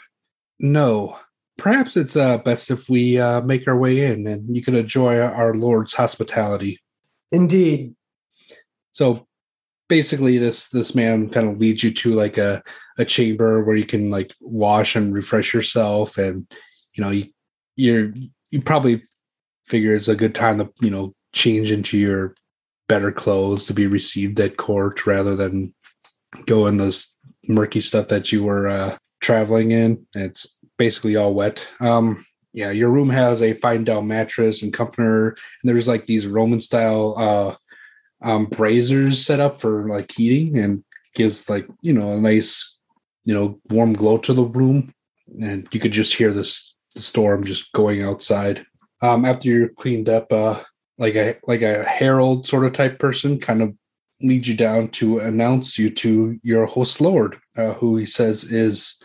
no. 0.58 1.18
Perhaps 1.56 1.96
it's 1.96 2.16
uh, 2.16 2.38
best 2.38 2.70
if 2.70 2.88
we 2.88 3.18
uh, 3.18 3.40
make 3.42 3.68
our 3.68 3.78
way 3.78 4.04
in 4.04 4.26
and 4.26 4.54
you 4.54 4.62
can 4.62 4.74
enjoy 4.74 5.20
our 5.20 5.54
Lord's 5.54 5.94
hospitality. 5.94 6.80
Indeed. 7.30 7.94
so 8.92 9.26
basically 9.88 10.38
this 10.38 10.68
this 10.68 10.94
man 10.94 11.28
kind 11.28 11.48
of 11.48 11.58
leads 11.58 11.82
you 11.82 11.92
to 11.92 12.14
like 12.14 12.38
a 12.38 12.62
a 12.98 13.04
chamber 13.04 13.62
where 13.64 13.76
you 13.76 13.84
can 13.84 14.10
like 14.10 14.32
wash 14.40 14.96
and 14.96 15.12
refresh 15.12 15.52
yourself 15.52 16.16
and 16.16 16.50
you 16.94 17.04
know 17.04 17.10
you 17.10 17.26
you're 17.76 18.12
you 18.50 18.60
probably 18.62 19.02
figure 19.66 19.94
it's 19.94 20.08
a 20.08 20.16
good 20.16 20.34
time 20.34 20.58
to 20.58 20.72
you 20.80 20.90
know 20.90 21.14
change 21.32 21.70
into 21.70 21.98
your 21.98 22.34
better 22.88 23.10
clothes 23.10 23.66
to 23.66 23.74
be 23.74 23.86
received 23.86 24.38
at 24.40 24.56
court 24.56 25.06
rather 25.06 25.34
than 25.34 25.74
go 26.46 26.66
in 26.66 26.76
this 26.76 27.18
murky 27.48 27.80
stuff 27.80 28.08
that 28.08 28.32
you 28.32 28.42
were 28.42 28.66
uh 28.66 28.96
traveling 29.24 29.72
in. 29.72 30.06
It's 30.14 30.56
basically 30.78 31.16
all 31.16 31.34
wet. 31.34 31.66
Um 31.80 32.24
yeah 32.52 32.70
your 32.70 32.90
room 32.90 33.10
has 33.10 33.42
a 33.42 33.54
fine 33.54 33.82
down 33.82 34.06
mattress 34.06 34.62
and 34.62 34.72
comforter 34.72 35.30
and 35.30 35.36
there's 35.64 35.88
like 35.88 36.06
these 36.06 36.28
roman 36.28 36.60
style 36.60 37.16
uh 37.18 38.26
um 38.26 38.46
braziers 38.46 39.26
set 39.26 39.40
up 39.40 39.60
for 39.60 39.88
like 39.88 40.12
heating 40.12 40.56
and 40.56 40.84
gives 41.16 41.50
like 41.50 41.66
you 41.82 41.92
know 41.92 42.12
a 42.12 42.20
nice 42.20 42.78
you 43.24 43.34
know 43.34 43.60
warm 43.70 43.92
glow 43.92 44.18
to 44.18 44.32
the 44.32 44.44
room. 44.44 44.92
And 45.40 45.66
you 45.72 45.80
could 45.80 45.92
just 45.92 46.14
hear 46.14 46.32
this 46.32 46.76
the 46.94 47.02
storm 47.02 47.44
just 47.44 47.72
going 47.72 48.02
outside. 48.02 48.64
Um 49.02 49.24
after 49.24 49.48
you're 49.48 49.68
cleaned 49.68 50.08
up 50.08 50.32
uh 50.32 50.62
like 50.98 51.16
a 51.16 51.36
like 51.46 51.62
a 51.62 51.82
herald 51.84 52.46
sort 52.46 52.64
of 52.64 52.72
type 52.72 52.98
person 52.98 53.40
kind 53.40 53.62
of 53.62 53.74
leads 54.20 54.48
you 54.48 54.56
down 54.56 54.88
to 54.88 55.18
announce 55.18 55.76
you 55.76 55.90
to 55.90 56.38
your 56.42 56.66
host 56.66 57.00
lord 57.00 57.36
uh, 57.58 57.72
who 57.74 57.96
he 57.96 58.06
says 58.06 58.44
is 58.44 59.02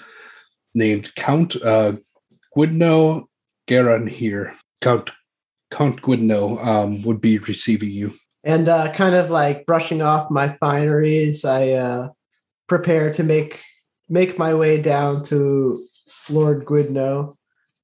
named 0.74 1.14
count 1.16 1.56
uh 1.64 1.94
Garanhir 3.68 4.56
count 4.82 5.12
count 5.72 6.02
Gwydno 6.02 6.66
um 6.66 7.02
would 7.04 7.22
be 7.22 7.38
receiving 7.38 7.92
you. 7.92 8.14
And 8.44 8.70
uh, 8.70 8.92
kind 8.94 9.16
of 9.16 9.30
like 9.30 9.66
brushing 9.66 10.02
off 10.02 10.32
my 10.32 10.48
fineries, 10.48 11.44
I 11.46 11.74
uh, 11.74 12.10
prepare 12.68 13.12
to 13.14 13.24
make 13.24 13.62
make 14.08 14.40
my 14.40 14.54
way 14.54 14.82
down 14.82 15.24
to 15.26 15.84
Lord 16.30 16.66
Gwydno, 16.66 17.36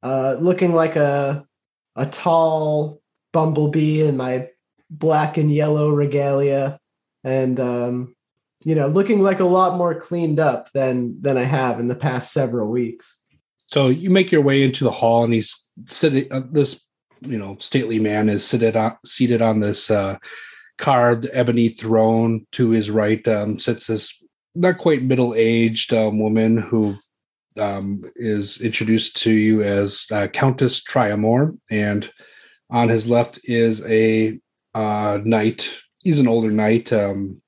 uh, 0.01 0.37
looking 0.39 0.73
like 0.73 0.95
a 0.95 1.45
a 1.95 2.05
tall 2.05 3.01
bumblebee 3.33 4.01
in 4.01 4.17
my 4.17 4.47
black 4.89 5.37
and 5.37 5.51
yellow 5.51 5.89
regalia, 5.89 6.79
and 7.23 7.59
um, 7.59 8.14
you 8.65 8.73
know, 8.73 8.87
looking 8.87 9.21
like 9.21 9.39
a 9.39 9.45
lot 9.45 9.77
more 9.77 9.93
cleaned 9.93 10.39
up 10.39 10.71
than 10.73 11.21
than 11.21 11.37
I 11.37 11.43
have 11.43 11.79
in 11.79 11.87
the 11.87 11.95
past 11.95 12.33
several 12.33 12.67
weeks. 12.67 13.21
So 13.71 13.89
you 13.89 14.09
make 14.09 14.31
your 14.31 14.41
way 14.41 14.63
into 14.63 14.83
the 14.83 14.91
hall, 14.91 15.23
and 15.23 15.31
he's 15.31 15.71
sitting. 15.85 16.27
Uh, 16.31 16.41
this 16.51 16.87
you 17.21 17.37
know 17.37 17.57
stately 17.59 17.99
man 17.99 18.27
is 18.27 18.45
seated 18.45 18.75
on 18.75 18.97
seated 19.05 19.41
on 19.41 19.59
this 19.59 19.91
uh, 19.91 20.17
carved 20.79 21.27
ebony 21.31 21.69
throne. 21.69 22.47
To 22.53 22.71
his 22.71 22.89
right 22.89 23.25
um, 23.27 23.59
sits 23.59 23.85
this 23.85 24.21
not 24.55 24.79
quite 24.79 25.03
middle 25.03 25.35
aged 25.37 25.93
um, 25.93 26.19
woman 26.19 26.57
who 26.57 26.95
um, 27.59 28.03
is 28.15 28.59
introduced 28.61 29.15
to 29.17 29.31
you 29.31 29.61
as 29.61 30.07
uh, 30.11 30.25
Countess 30.27 30.83
Triamore, 30.83 31.55
and 31.69 32.11
on 32.71 32.89
his 32.89 33.07
left 33.07 33.39
is 33.43 33.85
a 33.85 34.39
uh, 34.73 35.19
knight. 35.23 35.69
He's 35.99 36.17
an 36.17 36.27
older 36.27 36.51
knight 36.51 36.91
um, 36.91 37.43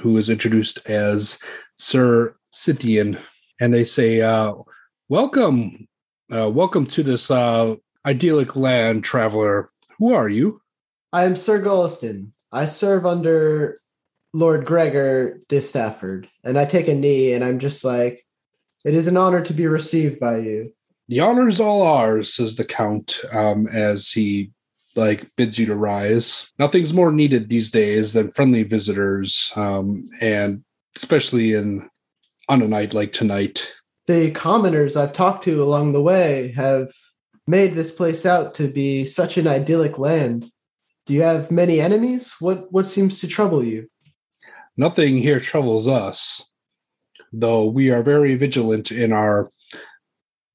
who 0.00 0.16
is 0.16 0.28
introduced 0.28 0.78
as 0.88 1.38
Sir 1.76 2.36
Scythian, 2.52 3.18
and 3.60 3.72
they 3.72 3.84
say, 3.84 4.20
uh, 4.20 4.54
"Welcome, 5.08 5.88
uh, 6.34 6.50
welcome 6.50 6.86
to 6.86 7.02
this 7.02 7.30
uh, 7.30 7.76
idyllic 8.06 8.56
land, 8.56 9.04
traveler. 9.04 9.70
Who 9.98 10.12
are 10.12 10.28
you?" 10.28 10.60
I 11.12 11.24
am 11.24 11.36
Sir 11.36 11.62
Golston. 11.62 12.32
I 12.52 12.66
serve 12.66 13.06
under 13.06 13.76
Lord 14.32 14.64
Gregor 14.64 15.40
de 15.48 15.60
Stafford, 15.60 16.28
and 16.42 16.58
I 16.58 16.64
take 16.64 16.88
a 16.88 16.94
knee, 16.94 17.32
and 17.32 17.44
I'm 17.44 17.58
just 17.58 17.84
like, 17.84 18.26
"It 18.84 18.94
is 18.94 19.06
an 19.06 19.16
honor 19.16 19.42
to 19.42 19.52
be 19.52 19.66
received 19.66 20.20
by 20.20 20.38
you." 20.38 20.72
The 21.08 21.20
honor 21.20 21.48
is 21.48 21.60
all 21.60 21.82
ours, 21.82 22.34
says 22.34 22.56
the 22.56 22.64
count, 22.64 23.20
um, 23.32 23.66
as 23.68 24.10
he 24.10 24.52
like 24.96 25.30
bids 25.36 25.58
you 25.58 25.66
to 25.66 25.74
rise. 25.74 26.50
Nothing's 26.58 26.92
more 26.92 27.12
needed 27.12 27.48
these 27.48 27.70
days 27.70 28.12
than 28.12 28.30
friendly 28.30 28.62
visitors, 28.62 29.50
um, 29.56 30.04
and 30.20 30.64
especially 30.96 31.54
in 31.54 31.88
on 32.48 32.62
a 32.62 32.68
night 32.68 32.94
like 32.94 33.12
tonight. 33.12 33.72
The 34.06 34.30
commoners 34.32 34.96
I've 34.96 35.12
talked 35.12 35.44
to 35.44 35.62
along 35.62 35.92
the 35.92 36.02
way 36.02 36.52
have 36.56 36.92
made 37.46 37.74
this 37.74 37.90
place 37.90 38.26
out 38.26 38.54
to 38.56 38.68
be 38.68 39.04
such 39.04 39.36
an 39.36 39.46
idyllic 39.46 39.98
land. 39.98 40.50
Do 41.06 41.14
you 41.14 41.22
have 41.22 41.50
many 41.50 41.80
enemies? 41.80 42.34
What 42.40 42.72
what 42.72 42.86
seems 42.86 43.20
to 43.20 43.28
trouble 43.28 43.62
you? 43.62 43.88
Nothing 44.76 45.16
here 45.16 45.40
troubles 45.40 45.86
us, 45.86 46.50
though 47.32 47.66
we 47.66 47.90
are 47.90 48.02
very 48.02 48.34
vigilant 48.34 48.90
in 48.90 49.12
our 49.12 49.50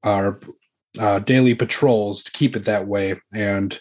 our 0.04 0.40
uh, 0.98 1.20
daily 1.20 1.54
patrols 1.54 2.24
to 2.24 2.32
keep 2.32 2.56
it 2.56 2.66
that 2.66 2.88
way. 2.88 3.20
And 3.34 3.80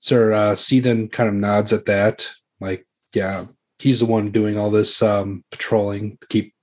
Sir 0.00 0.32
uh, 0.32 0.54
Seethan 0.54 1.08
kind 1.08 1.28
of 1.28 1.34
nods 1.34 1.72
at 1.72 1.86
that, 1.86 2.28
like, 2.60 2.86
yeah, 3.14 3.46
he's 3.78 4.00
the 4.00 4.06
one 4.06 4.30
doing 4.30 4.58
all 4.58 4.70
this 4.70 5.02
um, 5.02 5.44
patrolling 5.50 6.18
to 6.18 6.26
keep 6.28 6.54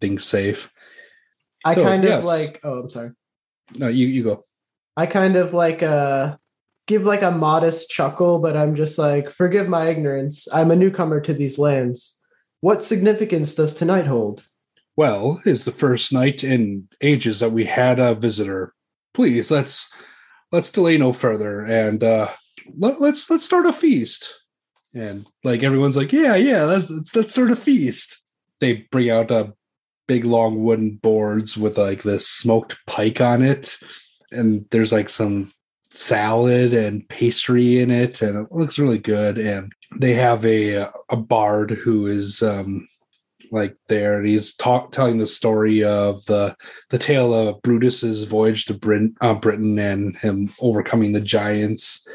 things 0.00 0.24
safe. 0.24 0.70
I 1.64 1.74
So, 1.74 1.84
kind 1.84 2.02
yes. 2.02 2.20
of 2.20 2.24
like 2.24 2.60
oh 2.64 2.80
I'm 2.80 2.90
sorry. 2.90 3.10
No, 3.76 3.88
you 3.88 4.06
you 4.06 4.24
go. 4.24 4.42
I 4.96 5.06
kind 5.06 5.36
of 5.36 5.52
like 5.52 5.82
uh 5.82 6.36
give 6.86 7.04
like 7.04 7.22
a 7.22 7.30
modest 7.30 7.90
chuckle, 7.90 8.40
but 8.40 8.56
I'm 8.56 8.74
just 8.74 8.98
like, 8.98 9.30
forgive 9.30 9.68
my 9.68 9.88
ignorance. 9.88 10.48
I'm 10.52 10.70
a 10.70 10.76
newcomer 10.76 11.20
to 11.20 11.34
these 11.34 11.58
lands. 11.58 12.16
What 12.62 12.82
significance 12.82 13.54
does 13.54 13.74
tonight 13.74 14.06
hold? 14.06 14.46
Well, 14.96 15.40
it's 15.44 15.64
the 15.64 15.72
first 15.72 16.12
night 16.12 16.42
in 16.42 16.88
ages 17.00 17.40
that 17.40 17.52
we 17.52 17.64
had 17.64 17.98
a 17.98 18.14
visitor. 18.14 18.74
Please 19.14 19.50
let's 19.50 19.90
let's 20.50 20.72
delay 20.72 20.96
no 20.98 21.12
further 21.12 21.64
and 21.64 22.02
uh, 22.02 22.28
let, 22.78 23.00
let's 23.00 23.30
let's 23.30 23.44
start 23.44 23.66
a 23.66 23.72
feast. 23.72 24.40
And 24.94 25.26
like 25.44 25.62
everyone's 25.62 25.96
like, 25.96 26.12
yeah, 26.12 26.34
yeah, 26.34 26.64
let's 26.64 27.14
let's, 27.14 27.32
start 27.32 27.50
a 27.50 27.56
feast. 27.56 28.22
They 28.58 28.86
bring 28.90 29.10
out 29.10 29.30
a 29.30 29.54
big 30.08 30.24
long 30.24 30.62
wooden 30.64 30.96
boards 30.96 31.56
with 31.56 31.78
like 31.78 32.02
this 32.02 32.28
smoked 32.28 32.78
pike 32.86 33.20
on 33.20 33.42
it, 33.42 33.76
and 34.32 34.66
there's 34.70 34.92
like 34.92 35.10
some 35.10 35.52
salad 35.90 36.74
and 36.74 37.08
pastry 37.08 37.80
in 37.80 37.90
it, 37.90 38.22
and 38.22 38.38
it 38.38 38.52
looks 38.52 38.78
really 38.78 38.98
good. 38.98 39.38
And 39.38 39.72
they 39.96 40.14
have 40.14 40.44
a 40.44 40.88
a 41.08 41.16
bard 41.16 41.70
who 41.70 42.06
is 42.06 42.42
um, 42.42 42.88
like 43.50 43.76
there 43.88 44.18
and 44.18 44.26
he's 44.26 44.54
talk, 44.54 44.92
telling 44.92 45.18
the 45.18 45.26
story 45.26 45.82
of 45.82 46.24
the 46.26 46.56
the 46.90 46.98
tale 46.98 47.34
of 47.34 47.60
Brutus's 47.62 48.24
voyage 48.24 48.66
to 48.66 48.74
Britain, 48.74 49.14
uh, 49.20 49.34
Britain 49.34 49.78
and 49.78 50.16
him 50.16 50.52
overcoming 50.60 51.12
the 51.12 51.20
giants. 51.20 52.06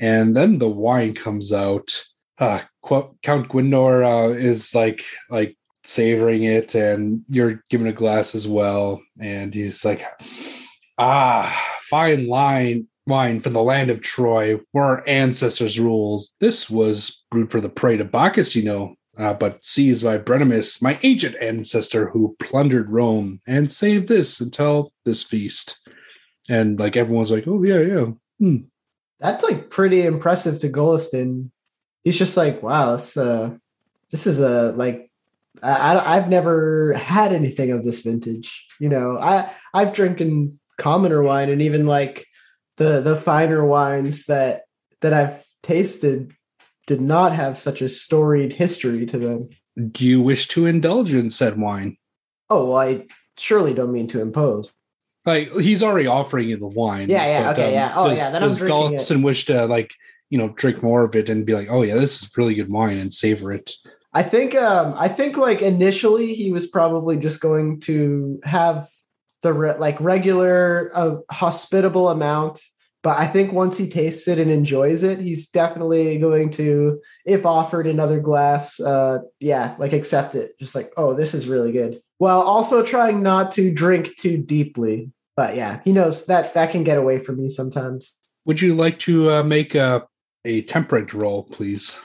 And 0.00 0.36
then 0.36 0.58
the 0.58 0.68
wine 0.68 1.14
comes 1.14 1.52
out. 1.52 2.04
Uh, 2.38 2.60
Qu- 2.82 3.16
Count 3.22 3.48
Gwendor 3.48 4.02
uh, 4.02 4.28
is 4.28 4.74
like 4.74 5.04
like 5.28 5.56
savoring 5.84 6.44
it, 6.44 6.74
and 6.74 7.22
you're 7.28 7.62
given 7.68 7.86
a 7.86 7.92
glass 7.92 8.34
as 8.34 8.48
well. 8.48 9.02
And 9.20 9.54
he's 9.54 9.84
like, 9.84 10.02
"Ah, 10.98 11.54
fine 11.90 12.26
wine, 12.26 12.88
wine 13.06 13.40
from 13.40 13.52
the 13.52 13.62
land 13.62 13.90
of 13.90 14.00
Troy, 14.00 14.58
where 14.72 14.84
our 14.84 15.04
ancestors 15.06 15.78
ruled. 15.78 16.24
This 16.40 16.70
was 16.70 17.22
brewed 17.30 17.50
for 17.50 17.60
the 17.60 17.68
prey 17.68 17.98
to 17.98 18.04
Bacchus, 18.04 18.56
you 18.56 18.64
know 18.64 18.96
uh, 19.20 19.34
but 19.34 19.62
seized 19.62 20.02
by 20.02 20.16
Brennius, 20.16 20.80
my 20.80 20.98
ancient 21.02 21.36
ancestor 21.42 22.08
who 22.08 22.36
plundered 22.38 22.90
Rome 22.90 23.40
and 23.46 23.70
saved 23.70 24.08
this 24.08 24.40
until 24.40 24.92
this 25.04 25.22
feast. 25.22 25.78
And 26.48 26.78
like 26.78 26.96
everyone's 26.96 27.30
like, 27.30 27.44
oh 27.46 27.62
yeah, 27.62 27.80
yeah. 27.80 28.06
Hmm. 28.38 28.56
That's 29.20 29.42
like 29.42 29.70
pretty 29.70 30.02
impressive 30.02 30.58
to 30.60 30.68
Golliston. 30.68 31.50
He's 32.04 32.18
just 32.18 32.36
like, 32.36 32.62
wow, 32.62 32.96
this 32.96 33.16
uh 33.16 33.50
this 34.10 34.26
is 34.26 34.40
a 34.40 34.72
like 34.72 35.10
I, 35.62 35.72
I 35.72 36.16
I've 36.16 36.28
never 36.28 36.94
had 36.94 37.32
anything 37.32 37.70
of 37.70 37.84
this 37.84 38.00
vintage. 38.00 38.66
You 38.80 38.88
know, 38.88 39.18
I 39.18 39.50
I've 39.74 39.92
drinking 39.92 40.58
commoner 40.78 41.22
wine 41.22 41.50
and 41.50 41.60
even 41.60 41.86
like 41.86 42.26
the 42.76 43.00
the 43.02 43.16
finer 43.16 43.64
wines 43.64 44.26
that 44.26 44.62
that 45.00 45.12
I've 45.12 45.44
tasted 45.62 46.32
did 46.86 47.00
not 47.00 47.32
have 47.32 47.58
such 47.58 47.82
a 47.82 47.88
storied 47.88 48.52
history 48.52 49.06
to 49.06 49.18
them. 49.18 49.48
Do 49.92 50.04
you 50.04 50.20
wish 50.20 50.48
to 50.48 50.66
indulge 50.66 51.12
in 51.12 51.30
said 51.30 51.58
wine? 51.58 51.96
Oh, 52.48 52.70
well, 52.70 52.78
I 52.78 53.06
surely 53.38 53.74
don't 53.74 53.92
mean 53.92 54.08
to 54.08 54.20
impose. 54.20 54.72
Like 55.26 55.52
he's 55.52 55.82
already 55.82 56.06
offering 56.06 56.48
you 56.48 56.56
the 56.56 56.66
wine. 56.66 57.10
Yeah, 57.10 57.42
yeah, 57.42 57.50
okay, 57.50 57.72
yeah. 57.72 57.92
Oh, 57.94 58.08
does, 58.08 58.18
yeah, 58.18 58.30
then 58.30 58.42
does. 58.42 58.60
Galston 58.60 59.22
wish 59.22 59.44
to 59.46 59.66
like 59.66 59.92
you 60.30 60.38
know 60.38 60.48
drink 60.50 60.82
more 60.82 61.04
of 61.04 61.14
it 61.14 61.28
and 61.28 61.44
be 61.44 61.54
like, 61.54 61.68
oh 61.70 61.82
yeah, 61.82 61.94
this 61.94 62.22
is 62.22 62.36
really 62.36 62.54
good 62.54 62.70
wine 62.70 62.96
and 62.96 63.12
savor 63.12 63.52
it? 63.52 63.72
I 64.12 64.22
think 64.22 64.54
um 64.54 64.94
I 64.96 65.08
think 65.08 65.36
like 65.36 65.62
initially 65.62 66.34
he 66.34 66.52
was 66.52 66.66
probably 66.66 67.16
just 67.16 67.40
going 67.40 67.80
to 67.80 68.40
have 68.44 68.88
the 69.42 69.52
re- 69.52 69.78
like 69.78 70.00
regular 70.00 70.90
uh, 70.94 71.16
hospitable 71.30 72.08
amount 72.08 72.60
but 73.02 73.18
I 73.18 73.26
think 73.26 73.52
once 73.52 73.78
he 73.78 73.88
tastes 73.88 74.28
it 74.28 74.38
and 74.38 74.50
enjoys 74.50 75.02
it 75.02 75.20
he's 75.20 75.48
definitely 75.48 76.18
going 76.18 76.50
to 76.52 77.00
if 77.24 77.46
offered 77.46 77.86
another 77.86 78.20
glass 78.20 78.80
uh 78.80 79.18
yeah 79.38 79.76
like 79.78 79.92
accept 79.92 80.34
it 80.34 80.58
just 80.58 80.74
like 80.74 80.92
oh 80.96 81.14
this 81.14 81.32
is 81.32 81.48
really 81.48 81.72
good 81.72 82.02
while 82.20 82.40
also 82.42 82.82
trying 82.82 83.22
not 83.22 83.50
to 83.50 83.72
drink 83.72 84.14
too 84.16 84.36
deeply 84.36 85.10
but 85.36 85.56
yeah 85.56 85.80
he 85.84 85.92
knows 85.92 86.26
that 86.26 86.52
that 86.54 86.70
can 86.70 86.84
get 86.84 86.98
away 86.98 87.18
from 87.18 87.36
me 87.36 87.48
sometimes 87.48 88.16
Would 88.44 88.60
you 88.60 88.74
like 88.74 88.98
to 89.00 89.30
uh, 89.30 89.42
make 89.42 89.74
a 89.74 90.06
a 90.44 90.62
temperate 90.62 91.12
roll, 91.12 91.44
please? 91.44 91.98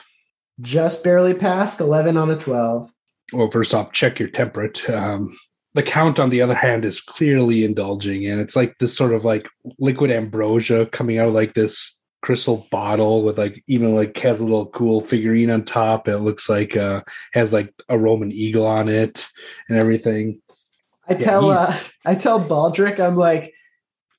just 0.62 1.04
barely 1.04 1.34
passed 1.34 1.82
11 1.82 2.15
on 2.17 2.32
a 2.32 2.38
12 2.38 2.89
well, 3.34 3.49
first 3.49 3.73
off, 3.73 3.91
check 3.91 4.19
your 4.19 4.30
temperate. 4.30 4.88
Um, 4.89 5.36
the 5.73 5.84
count, 5.84 6.19
on 6.19 6.30
the 6.30 6.41
other 6.41 6.56
hand, 6.56 6.86
is 6.86 7.01
clearly 7.01 7.63
indulging, 7.63 8.28
and 8.28 8.39
it's 8.39 8.56
like 8.56 8.78
this 8.80 8.95
sort 8.95 9.13
of 9.13 9.25
like 9.25 9.49
liquid 9.80 10.12
ambrosia 10.12 10.86
coming 10.88 11.17
out 11.17 11.28
of 11.28 11.34
like 11.34 11.54
this 11.54 11.94
crystal 12.26 12.68
bottle 12.72 13.24
with 13.24 13.38
like 13.38 13.64
even 13.68 13.96
like 13.96 14.18
has 14.18 14.42
a 14.42 14.44
little 14.44 14.66
cool 14.66 15.00
figurine 15.00 15.52
on 15.52 15.64
top. 15.64 16.08
It 16.08 16.18
looks 16.18 16.50
like 16.50 16.76
uh 16.76 17.04
has 17.34 17.54
like 17.54 17.72
a 17.88 17.98
Roman 17.98 18.32
eagle 18.32 18.66
on 18.66 18.90
it 18.90 19.28
and 19.70 19.78
everything. 19.78 20.42
I 21.08 21.14
Yeah, 21.14 21.26
tell 21.26 21.52
uh, 21.52 21.78
I 22.06 22.16
tell 22.16 22.42
Baldric, 22.42 23.00
I'm 23.00 23.16
like, 23.16 23.54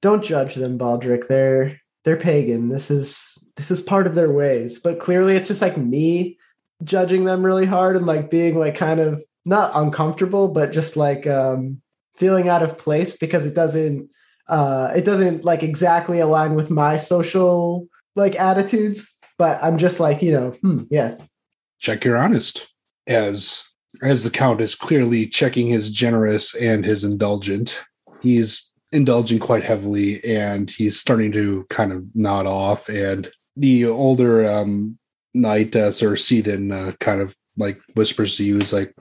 don't 0.00 0.24
judge 0.24 0.54
them, 0.54 0.78
Baldric. 0.78 1.26
They're 1.26 1.80
they're 2.04 2.16
pagan. 2.16 2.68
This 2.68 2.90
is 2.90 3.36
this 3.56 3.70
is 3.70 3.82
part 3.82 4.06
of 4.06 4.14
their 4.14 4.32
ways. 4.32 4.78
But 4.78 5.00
clearly 5.00 5.34
it's 5.34 5.48
just 5.48 5.62
like 5.62 5.76
me 5.76 6.38
judging 6.84 7.24
them 7.24 7.44
really 7.44 7.66
hard 7.66 7.96
and 7.96 8.06
like 8.06 8.30
being 8.30 8.56
like 8.56 8.76
kind 8.76 9.00
of 9.00 9.20
not 9.44 9.72
uncomfortable, 9.74 10.48
but 10.48 10.72
just 10.72 10.96
like 10.96 11.26
um 11.26 11.82
feeling 12.14 12.48
out 12.48 12.62
of 12.62 12.78
place 12.78 13.16
because 13.16 13.44
it 13.44 13.54
doesn't 13.54 14.08
uh 14.48 14.92
it 14.94 15.04
doesn't 15.04 15.44
like 15.44 15.64
exactly 15.64 16.20
align 16.20 16.54
with 16.54 16.70
my 16.70 16.96
social 16.96 17.88
like 18.16 18.34
attitudes. 18.34 19.14
But 19.38 19.62
I'm 19.62 19.78
just 19.78 20.00
like, 20.00 20.22
you 20.22 20.32
know, 20.32 20.50
hmm, 20.62 20.84
yes. 20.90 21.30
Check 21.78 22.04
your 22.04 22.16
honest. 22.16 22.66
As 23.06 23.62
as 24.02 24.24
the 24.24 24.30
count 24.30 24.60
is 24.60 24.74
clearly 24.74 25.26
checking 25.26 25.68
his 25.68 25.90
generous 25.90 26.54
and 26.54 26.84
his 26.84 27.04
indulgent, 27.04 27.78
he's 28.20 28.72
indulging 28.92 29.38
quite 29.38 29.64
heavily 29.64 30.22
and 30.24 30.70
he's 30.70 30.98
starting 30.98 31.32
to 31.32 31.64
kind 31.68 31.92
of 31.92 32.04
nod 32.14 32.46
off 32.46 32.88
and 32.88 33.30
the 33.56 33.84
older 33.84 34.48
um 34.48 34.96
knight 35.34 35.74
uh, 35.74 35.90
sir 35.90 36.16
Seethan 36.16 36.72
uh, 36.72 36.92
kind 37.00 37.20
of 37.20 37.36
like 37.56 37.80
whispers 37.94 38.36
to 38.36 38.44
you 38.44 38.58
is 38.58 38.72
like 38.72 38.94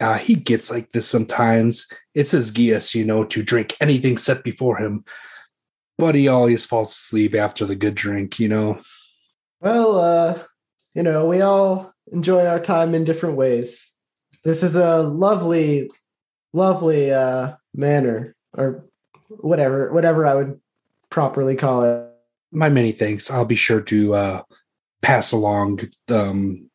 uh, 0.00 0.18
he 0.18 0.34
gets 0.34 0.70
like 0.70 0.90
this 0.90 1.08
sometimes 1.08 1.88
it's 2.14 2.32
his 2.32 2.50
geis 2.50 2.94
you 2.94 3.04
know 3.04 3.24
to 3.24 3.42
drink 3.42 3.76
anything 3.80 4.18
set 4.18 4.44
before 4.44 4.76
him 4.76 5.04
but 5.98 6.14
he 6.14 6.28
always 6.28 6.66
falls 6.66 6.90
asleep 6.90 7.34
after 7.34 7.64
the 7.64 7.76
good 7.76 7.94
drink 7.94 8.38
you 8.38 8.48
know 8.48 8.80
Well, 9.60 10.00
uh, 10.00 10.42
you 10.94 11.02
know, 11.02 11.26
we 11.26 11.40
all 11.40 11.92
enjoy 12.12 12.44
our 12.46 12.60
time 12.60 12.94
in 12.94 13.04
different 13.04 13.36
ways. 13.36 13.96
This 14.44 14.62
is 14.62 14.74
a 14.74 15.02
lovely, 15.02 15.88
lovely 16.52 17.12
uh, 17.12 17.52
manor, 17.74 18.34
or 18.56 18.84
whatever, 19.28 19.92
whatever 19.92 20.26
I 20.26 20.34
would 20.34 20.60
properly 21.10 21.54
call 21.54 21.84
it. 21.84 22.08
My 22.50 22.68
many 22.68 22.92
thanks. 22.92 23.30
I'll 23.30 23.44
be 23.44 23.56
sure 23.56 23.80
to 23.82 24.14
uh, 24.14 24.42
pass 25.00 25.32
along 25.32 25.80
um, 26.08 26.68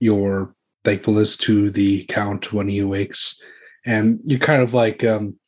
your 0.00 0.54
thankfulness 0.84 1.36
to 1.38 1.70
the 1.70 2.04
count 2.06 2.52
when 2.52 2.68
he 2.68 2.80
awakes. 2.80 3.40
And 3.86 4.20
you 4.24 4.38
kind 4.38 4.60
of 4.60 4.74
like 4.74 5.04
um, 5.04 5.38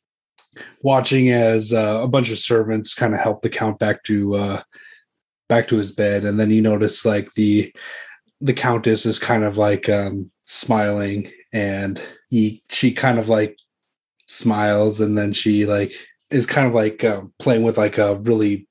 watching 0.81 1.29
as 1.29 1.73
uh, 1.73 1.99
a 2.01 2.07
bunch 2.07 2.31
of 2.31 2.39
servants 2.39 2.93
kind 2.93 3.13
of 3.13 3.19
help 3.19 3.41
the 3.41 3.49
count 3.49 3.79
back 3.79 4.03
to 4.03 4.35
uh, 4.35 4.61
back 5.49 5.67
to 5.69 5.77
his 5.77 5.91
bed, 5.91 6.25
and 6.25 6.39
then 6.39 6.51
you 6.51 6.61
notice 6.61 7.05
like 7.05 7.33
the 7.33 7.73
the 8.39 8.53
countess 8.53 9.05
is 9.05 9.19
kind 9.19 9.43
of 9.43 9.57
like 9.57 9.89
um, 9.89 10.31
smiling, 10.45 11.31
and 11.53 12.01
he 12.29 12.61
she 12.69 12.91
kind 12.91 13.19
of 13.19 13.29
like 13.29 13.57
smiles, 14.27 15.01
and 15.01 15.17
then 15.17 15.33
she 15.33 15.65
like 15.65 15.93
is 16.29 16.45
kind 16.45 16.67
of 16.67 16.73
like 16.73 17.03
uh, 17.03 17.21
playing 17.39 17.63
with 17.63 17.77
like 17.77 17.97
a 17.97 18.15
really 18.17 18.67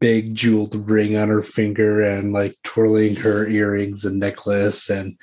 big 0.00 0.34
jeweled 0.34 0.88
ring 0.88 1.16
on 1.16 1.28
her 1.28 1.42
finger 1.42 2.00
and 2.00 2.32
like 2.32 2.56
twirling 2.64 3.16
her 3.16 3.46
earrings 3.46 4.04
and 4.04 4.18
necklace 4.18 4.88
and 4.88 5.16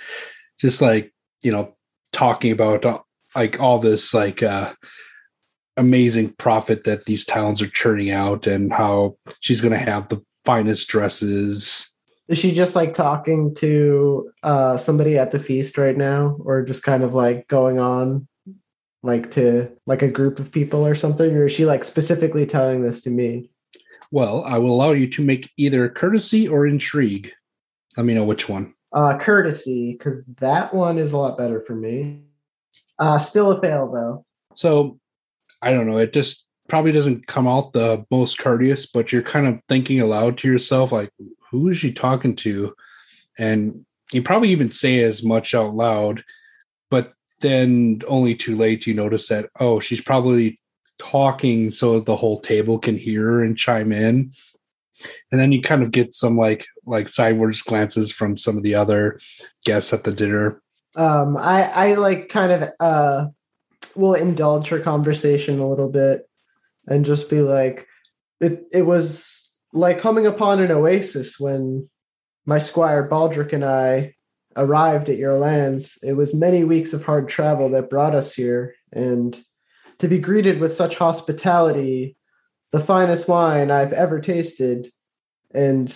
just 0.60 0.82
like 0.82 1.12
you 1.42 1.52
know 1.52 1.76
talking 2.14 2.52
about 2.52 2.86
uh, 2.86 3.00
like 3.36 3.60
all 3.60 3.80
this 3.80 4.14
like 4.14 4.44
uh 4.44 4.72
amazing 5.78 6.34
profit 6.34 6.84
that 6.84 7.06
these 7.06 7.24
towns 7.26 7.62
are 7.62 7.70
churning 7.70 8.12
out 8.12 8.48
and 8.48 8.74
how 8.74 9.16
she's 9.40 9.62
going 9.62 9.72
to 9.74 9.78
have 9.78 10.10
the 10.10 10.22
finest 10.46 10.88
dresses 10.88 11.94
Is 12.28 12.38
she 12.38 12.52
just 12.54 12.76
like 12.76 12.94
talking 12.94 13.56
to 13.56 14.32
uh, 14.44 14.78
somebody 14.78 15.18
at 15.18 15.32
the 15.32 15.40
feast 15.40 15.78
right 15.78 15.96
now, 15.98 16.36
or 16.44 16.64
just 16.64 16.84
kind 16.84 17.04
of 17.04 17.14
like 17.14 17.48
going 17.48 17.80
on 17.80 18.28
like 19.04 19.32
to 19.32 19.70
like 19.86 20.02
a 20.02 20.12
group 20.12 20.40
of 20.40 20.52
people 20.52 20.86
or 20.86 20.96
something? 20.96 21.36
Or 21.36 21.46
is 21.46 21.54
she 21.54 21.66
like 21.66 21.84
specifically 21.84 22.46
telling 22.46 22.82
this 22.82 23.02
to 23.04 23.10
me? 23.10 23.50
well 24.10 24.46
i 24.46 24.58
will 24.58 24.74
allow 24.74 24.92
you 24.92 25.06
to 25.06 25.22
make 25.22 25.52
either 25.58 25.90
courtesy 25.90 26.48
or 26.48 26.66
intrigue 26.66 27.30
let 27.98 28.06
me 28.06 28.14
know 28.14 28.24
which 28.24 28.48
one 28.48 28.74
Uh, 28.94 29.18
courtesy, 29.18 29.92
because 29.92 30.26
that 30.40 30.74
one 30.74 30.98
is 30.98 31.12
a 31.12 31.18
lot 31.18 31.38
better 31.38 31.60
for 31.68 31.76
me. 31.76 32.22
Uh, 33.00 33.20
still 33.20 33.52
a 33.52 33.60
fail 33.60 33.92
though. 33.92 34.26
So 34.56 34.98
I 35.62 35.72
don't 35.72 35.88
know. 35.88 35.98
It 35.98 36.14
just 36.14 36.48
probably 36.68 36.92
doesn't 36.92 37.28
come 37.28 37.48
out 37.48 37.74
the 37.74 38.06
most 38.12 38.38
courteous, 38.38 38.86
but 38.86 39.12
you're 39.12 39.22
kind 39.22 39.48
of 39.48 39.62
thinking 39.70 40.02
aloud 40.02 40.38
to 40.40 40.48
yourself, 40.48 40.92
like, 40.92 41.12
who 41.50 41.70
is 41.70 41.78
she 41.78 41.92
talking 41.92 42.36
to? 42.38 42.76
And 43.38 43.86
you 44.12 44.22
probably 44.22 44.50
even 44.50 44.72
say 44.72 45.04
as 45.04 45.24
much 45.24 45.54
out 45.54 45.76
loud, 45.76 46.24
but 46.90 47.14
then 47.40 48.02
only 48.08 48.36
too 48.36 48.56
late 48.56 48.88
you 48.88 48.94
notice 48.94 49.28
that, 49.30 49.50
oh, 49.60 49.80
she's 49.80 50.02
probably 50.02 50.60
talking 50.98 51.70
so 51.70 52.00
the 52.00 52.16
whole 52.16 52.40
table 52.40 52.80
can 52.80 52.98
hear 52.98 53.42
and 53.42 53.58
chime 53.58 53.92
in. 53.92 54.32
And 55.32 55.40
then 55.40 55.52
you 55.52 55.62
kind 55.62 55.84
of 55.84 55.92
get 55.92 56.16
some 56.16 56.38
like 56.38 56.66
like 56.86 57.08
sideways 57.08 57.62
glances 57.62 58.12
from 58.12 58.36
some 58.36 58.58
of 58.58 58.64
the 58.64 58.74
other 58.74 59.20
guests 59.64 59.94
at 59.94 60.04
the 60.04 60.12
dinner. 60.12 60.62
Um, 60.96 61.38
I 61.38 61.64
I 61.64 61.94
like 61.96 62.30
kind 62.30 62.52
of 62.52 62.72
uh 62.80 63.28
will 63.98 64.14
indulge 64.14 64.68
her 64.70 64.80
conversation 64.80 65.60
a 65.60 65.68
little 65.68 65.90
bit 65.90 66.30
and 66.88 67.06
just 67.06 67.30
be 67.30 67.42
like, 67.42 67.88
it 68.40 68.64
it 68.72 68.84
was 68.84 69.54
like 69.74 70.00
coming 70.00 70.26
upon 70.26 70.60
an 70.60 70.72
oasis 70.72 71.40
when 71.40 71.90
my 72.46 72.60
squire 72.60 73.08
Baldric 73.08 73.54
and 73.54 73.66
I 73.66 74.16
arrived 74.56 75.10
at 75.10 75.18
your 75.18 75.36
lands. 75.36 76.00
It 76.02 76.14
was 76.14 76.34
many 76.34 76.64
weeks 76.64 76.94
of 76.94 77.04
hard 77.04 77.28
travel 77.30 77.70
that 77.72 77.90
brought 77.90 78.16
us 78.16 78.34
here, 78.34 78.76
and 78.92 79.38
to 80.00 80.08
be 80.08 80.20
greeted 80.20 80.60
with 80.60 80.74
such 80.74 80.98
hospitality, 80.98 82.16
the 82.72 82.80
finest 82.80 83.28
wine 83.28 83.72
I've 83.72 83.94
ever 83.94 84.20
tasted, 84.20 84.90
and 85.54 85.94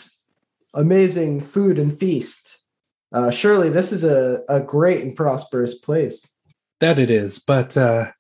amazing 0.74 1.42
food 1.42 1.78
and 1.80 1.98
feast. 1.98 2.60
Uh, 3.14 3.30
surely 3.30 3.70
this 3.70 3.92
is 3.92 4.04
a, 4.04 4.42
a 4.48 4.62
great 4.62 5.04
and 5.04 5.16
prosperous 5.16 5.76
place. 5.76 6.26
That 6.82 7.00
it 7.00 7.12
is, 7.12 7.38
but 7.38 7.78
uh, 7.78 8.12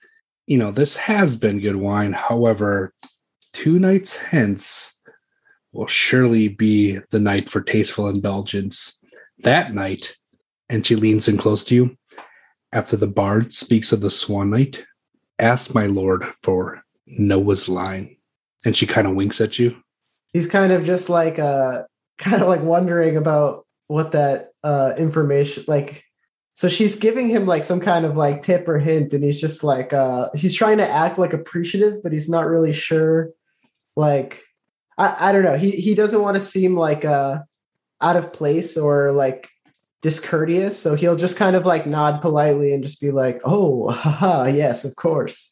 you 0.45 0.57
know, 0.57 0.71
this 0.71 0.95
has 0.95 1.35
been 1.35 1.59
good 1.59 1.77
wine. 1.77 2.13
However, 2.13 2.93
two 3.53 3.79
nights 3.79 4.15
hence 4.15 4.99
will 5.73 5.87
surely 5.87 6.47
be 6.47 6.99
the 7.09 7.19
night 7.19 7.49
for 7.49 7.61
tasteful 7.61 8.07
indulgence. 8.07 8.99
That 9.39 9.73
night, 9.73 10.15
and 10.69 10.85
she 10.85 10.95
leans 10.95 11.27
in 11.27 11.37
close 11.37 11.63
to 11.65 11.75
you. 11.75 11.97
After 12.71 12.95
the 12.95 13.07
bard 13.07 13.53
speaks 13.53 13.91
of 13.91 14.01
the 14.01 14.11
swan 14.11 14.51
night, 14.51 14.85
ask 15.39 15.73
my 15.73 15.87
lord 15.87 16.23
for 16.43 16.83
Noah's 17.07 17.67
line. 17.67 18.15
And 18.63 18.77
she 18.77 18.85
kind 18.85 19.07
of 19.07 19.15
winks 19.15 19.41
at 19.41 19.57
you. 19.57 19.75
He's 20.33 20.47
kind 20.47 20.71
of 20.71 20.85
just 20.85 21.09
like 21.09 21.39
uh 21.39 21.83
kind 22.19 22.41
of 22.41 22.47
like 22.47 22.61
wondering 22.61 23.17
about 23.17 23.65
what 23.87 24.11
that 24.11 24.49
uh 24.63 24.93
information 24.97 25.65
like 25.67 26.05
so 26.53 26.69
she's 26.69 26.99
giving 26.99 27.29
him 27.29 27.45
like 27.45 27.63
some 27.63 27.79
kind 27.79 28.05
of 28.05 28.15
like 28.15 28.43
tip 28.43 28.67
or 28.67 28.79
hint 28.79 29.13
and 29.13 29.23
he's 29.23 29.39
just 29.39 29.63
like 29.63 29.93
uh 29.93 30.29
he's 30.35 30.55
trying 30.55 30.77
to 30.77 30.87
act 30.87 31.17
like 31.17 31.33
appreciative 31.33 32.03
but 32.03 32.11
he's 32.11 32.29
not 32.29 32.47
really 32.47 32.73
sure 32.73 33.29
like 33.95 34.43
I, 34.97 35.29
I 35.29 35.31
don't 35.31 35.43
know. 35.43 35.57
He 35.57 35.71
he 35.71 35.95
doesn't 35.95 36.21
want 36.21 36.37
to 36.37 36.45
seem 36.45 36.75
like 36.75 37.05
uh 37.05 37.39
out 38.01 38.15
of 38.15 38.33
place 38.33 38.77
or 38.77 39.11
like 39.11 39.49
discourteous 40.01 40.79
so 40.79 40.95
he'll 40.95 41.15
just 41.15 41.37
kind 41.37 41.55
of 41.55 41.65
like 41.65 41.85
nod 41.85 42.21
politely 42.21 42.73
and 42.73 42.83
just 42.83 42.99
be 42.99 43.11
like 43.11 43.39
oh 43.45 43.89
haha 43.91 44.45
yes 44.45 44.83
of 44.83 44.95
course 44.95 45.47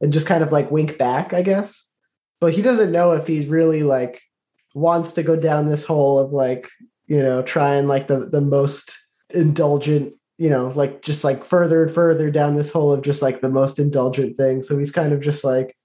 and 0.00 0.12
just 0.12 0.28
kind 0.28 0.44
of 0.44 0.52
like 0.52 0.70
wink 0.70 0.98
back 0.98 1.32
i 1.32 1.42
guess. 1.42 1.86
But 2.40 2.54
he 2.54 2.62
doesn't 2.62 2.92
know 2.92 3.12
if 3.12 3.26
he's 3.26 3.46
really 3.48 3.82
like 3.82 4.22
wants 4.74 5.12
to 5.14 5.22
go 5.22 5.36
down 5.36 5.66
this 5.66 5.84
hole 5.84 6.18
of 6.18 6.32
like 6.32 6.70
you 7.06 7.22
know 7.22 7.42
trying 7.42 7.86
like 7.86 8.06
the 8.06 8.26
the 8.26 8.40
most 8.40 8.96
indulgent 9.34 10.14
you 10.40 10.48
know 10.48 10.68
like 10.68 11.02
just 11.02 11.22
like 11.22 11.44
further 11.44 11.82
and 11.82 11.92
further 11.92 12.30
down 12.30 12.54
this 12.54 12.72
hole 12.72 12.92
of 12.92 13.02
just 13.02 13.20
like 13.20 13.42
the 13.42 13.50
most 13.50 13.78
indulgent 13.78 14.38
thing. 14.38 14.62
So 14.62 14.76
he's 14.78 14.90
kind 14.90 15.12
of 15.12 15.20
just 15.20 15.44
like 15.44 15.76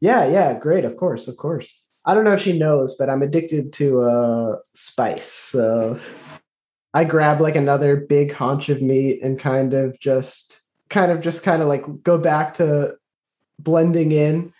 yeah 0.00 0.24
yeah 0.26 0.56
great 0.56 0.84
of 0.84 0.96
course 0.96 1.26
of 1.26 1.36
course. 1.36 1.82
I 2.06 2.14
don't 2.14 2.22
know 2.24 2.34
if 2.34 2.40
she 2.40 2.56
knows 2.56 2.96
but 2.96 3.10
i'm 3.10 3.22
addicted 3.22 3.72
to 3.74 4.02
uh 4.02 4.56
spice. 4.72 5.26
So 5.26 5.98
i 6.94 7.02
grab 7.02 7.40
like 7.40 7.56
another 7.56 7.96
big 7.96 8.32
haunch 8.32 8.68
of 8.68 8.80
meat 8.80 9.20
and 9.20 9.36
kind 9.36 9.74
of 9.74 9.98
just 9.98 10.60
kind 10.90 11.10
of 11.10 11.20
just 11.20 11.42
kind 11.42 11.60
of 11.60 11.66
like 11.66 11.82
go 12.04 12.16
back 12.16 12.54
to 12.54 12.94
blending 13.58 14.12
in. 14.12 14.52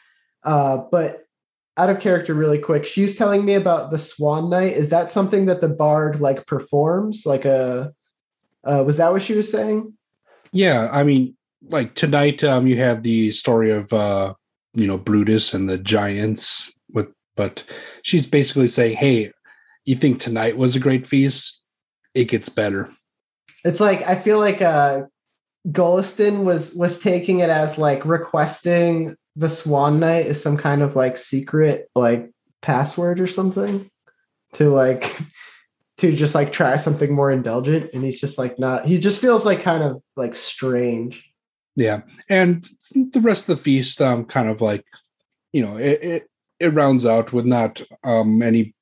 Uh 0.42 0.78
but 0.90 1.28
out 1.76 1.90
of 1.90 2.00
character 2.00 2.34
really 2.34 2.58
quick 2.58 2.86
she's 2.86 3.14
telling 3.14 3.44
me 3.44 3.54
about 3.54 3.92
the 3.92 3.98
swan 3.98 4.50
night 4.50 4.72
is 4.72 4.90
that 4.90 5.08
something 5.08 5.46
that 5.46 5.60
the 5.60 5.68
bard 5.68 6.20
like 6.20 6.44
performs? 6.48 7.24
Like 7.24 7.44
a 7.44 7.94
uh, 8.66 8.82
was 8.84 8.96
that 8.96 9.12
what 9.12 9.22
she 9.22 9.34
was 9.34 9.50
saying 9.50 9.92
Yeah, 10.52 10.88
I 10.92 11.02
mean, 11.04 11.36
like 11.70 11.94
tonight, 11.94 12.44
um, 12.44 12.66
you 12.66 12.76
have 12.76 13.02
the 13.02 13.32
story 13.32 13.70
of 13.70 13.92
uh, 13.92 14.34
you 14.74 14.86
know, 14.86 14.98
Brutus 14.98 15.54
and 15.54 15.68
the 15.68 15.78
giants 15.78 16.72
with 16.92 17.08
but 17.36 17.64
she's 18.02 18.26
basically 18.26 18.68
saying, 18.68 18.96
Hey, 18.96 19.32
you 19.84 19.96
think 19.96 20.20
tonight 20.20 20.56
was 20.56 20.76
a 20.76 20.80
great 20.80 21.06
feast? 21.06 21.60
It 22.14 22.26
gets 22.28 22.48
better. 22.48 22.88
it's 23.64 23.80
like 23.80 24.02
i 24.02 24.14
feel 24.14 24.38
like 24.38 24.62
uh 24.62 25.02
Golliston 25.68 26.44
was 26.44 26.74
was 26.76 27.00
taking 27.00 27.40
it 27.40 27.48
as 27.50 27.78
like 27.78 28.04
requesting 28.04 29.16
the 29.34 29.48
swan 29.48 29.98
night 29.98 30.26
is 30.26 30.42
some 30.42 30.56
kind 30.56 30.82
of 30.82 30.94
like 30.94 31.16
secret 31.16 31.88
like 31.96 32.30
password 32.60 33.18
or 33.18 33.26
something 33.26 33.90
to 34.52 34.68
like 34.68 35.02
to 36.10 36.16
just 36.16 36.34
like 36.34 36.52
try 36.52 36.76
something 36.76 37.14
more 37.14 37.30
indulgent 37.30 37.90
and 37.92 38.04
he's 38.04 38.20
just 38.20 38.38
like 38.38 38.58
not 38.58 38.86
he 38.86 38.98
just 38.98 39.20
feels 39.20 39.44
like 39.44 39.62
kind 39.62 39.82
of 39.82 40.02
like 40.16 40.34
strange 40.34 41.24
Yeah. 41.76 42.02
And 42.28 42.64
the 42.92 43.20
rest 43.20 43.48
of 43.48 43.56
the 43.56 43.62
feast, 43.62 44.00
um, 44.00 44.24
kind 44.26 44.48
of 44.48 44.60
like, 44.60 44.84
you 45.52 45.60
know, 45.64 45.76
it 45.76 45.98
it, 46.02 46.22
it 46.60 46.68
rounds 46.68 47.04
out 47.04 47.32
with 47.32 47.44
not 47.44 47.82
um 48.04 48.42
any 48.42 48.74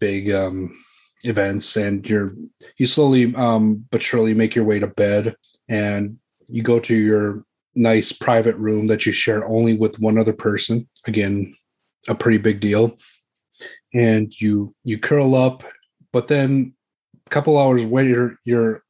big 0.00 0.30
um 0.32 0.76
events 1.22 1.76
and 1.76 2.08
you're 2.08 2.34
you 2.78 2.86
slowly 2.86 3.34
um 3.36 3.84
but 3.90 4.02
surely 4.02 4.34
make 4.34 4.54
your 4.54 4.64
way 4.64 4.78
to 4.80 4.86
bed 4.86 5.36
and 5.68 6.18
you 6.48 6.62
go 6.62 6.80
to 6.80 6.94
your 6.94 7.44
nice 7.76 8.10
private 8.10 8.56
room 8.56 8.88
that 8.88 9.04
you 9.06 9.12
share 9.12 9.44
only 9.44 9.74
with 9.74 10.00
one 10.00 10.18
other 10.18 10.32
person 10.32 10.88
again 11.06 11.54
a 12.08 12.14
pretty 12.14 12.38
big 12.38 12.58
deal 12.58 12.96
and 13.92 14.40
you 14.40 14.74
you 14.82 14.98
curl 14.98 15.34
up 15.34 15.62
but 16.12 16.28
then 16.28 16.74
a 17.26 17.30
couple 17.30 17.58
hours 17.58 17.84
later 17.84 18.38
you're 18.44 18.82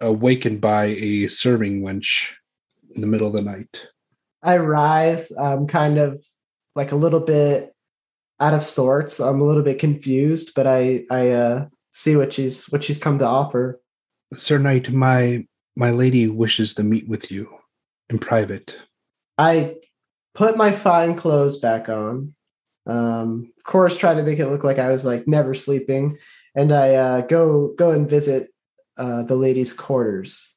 awakened 0.00 0.60
by 0.60 0.84
a 0.84 1.26
serving 1.28 1.82
wench 1.82 2.32
in 2.94 3.00
the 3.00 3.06
middle 3.06 3.26
of 3.26 3.32
the 3.32 3.42
night 3.42 3.88
i 4.42 4.56
rise 4.56 5.30
i'm 5.32 5.66
kind 5.66 5.98
of 5.98 6.22
like 6.74 6.92
a 6.92 6.96
little 6.96 7.20
bit 7.20 7.74
out 8.40 8.54
of 8.54 8.64
sorts 8.64 9.20
i'm 9.20 9.40
a 9.40 9.46
little 9.46 9.62
bit 9.62 9.78
confused 9.78 10.52
but 10.54 10.66
i 10.66 11.04
i 11.10 11.30
uh 11.30 11.66
see 11.92 12.16
what 12.16 12.32
she's 12.32 12.66
what 12.66 12.82
she's 12.82 12.98
come 12.98 13.18
to 13.18 13.26
offer 13.26 13.80
Sir 14.36 14.58
Knight, 14.58 14.90
my 14.90 15.46
my 15.76 15.90
lady 15.90 16.28
wishes 16.28 16.74
to 16.74 16.82
meet 16.82 17.08
with 17.08 17.30
you 17.30 17.48
in 18.08 18.18
private. 18.18 18.76
I 19.38 19.76
put 20.34 20.56
my 20.56 20.72
fine 20.72 21.16
clothes 21.16 21.58
back 21.58 21.88
on. 21.88 22.34
Um, 22.86 23.52
of 23.56 23.64
course, 23.64 23.96
try 23.96 24.14
to 24.14 24.22
make 24.22 24.38
it 24.38 24.48
look 24.48 24.62
like 24.62 24.78
I 24.78 24.90
was 24.90 25.04
like 25.04 25.26
never 25.26 25.54
sleeping, 25.54 26.18
and 26.54 26.72
I 26.72 26.94
uh, 26.94 27.20
go 27.22 27.74
go 27.76 27.90
and 27.90 28.08
visit 28.08 28.50
uh, 28.96 29.22
the 29.22 29.36
ladies' 29.36 29.72
quarters 29.72 30.54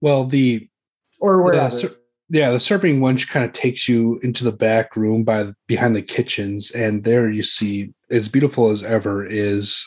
Well, 0.00 0.24
the 0.24 0.68
or 1.20 1.42
wherever. 1.42 1.70
sir- 1.70 1.96
yeah, 2.28 2.50
the 2.50 2.60
serving 2.60 3.00
wench 3.00 3.28
kind 3.28 3.44
of 3.44 3.52
takes 3.52 3.88
you 3.88 4.18
into 4.22 4.42
the 4.42 4.52
back 4.52 4.96
room 4.96 5.22
by 5.22 5.42
the, 5.42 5.54
behind 5.66 5.94
the 5.94 6.00
kitchens, 6.02 6.70
and 6.70 7.04
there 7.04 7.28
you 7.28 7.42
see, 7.42 7.92
as 8.10 8.26
beautiful 8.28 8.70
as 8.70 8.82
ever, 8.82 9.24
is 9.26 9.84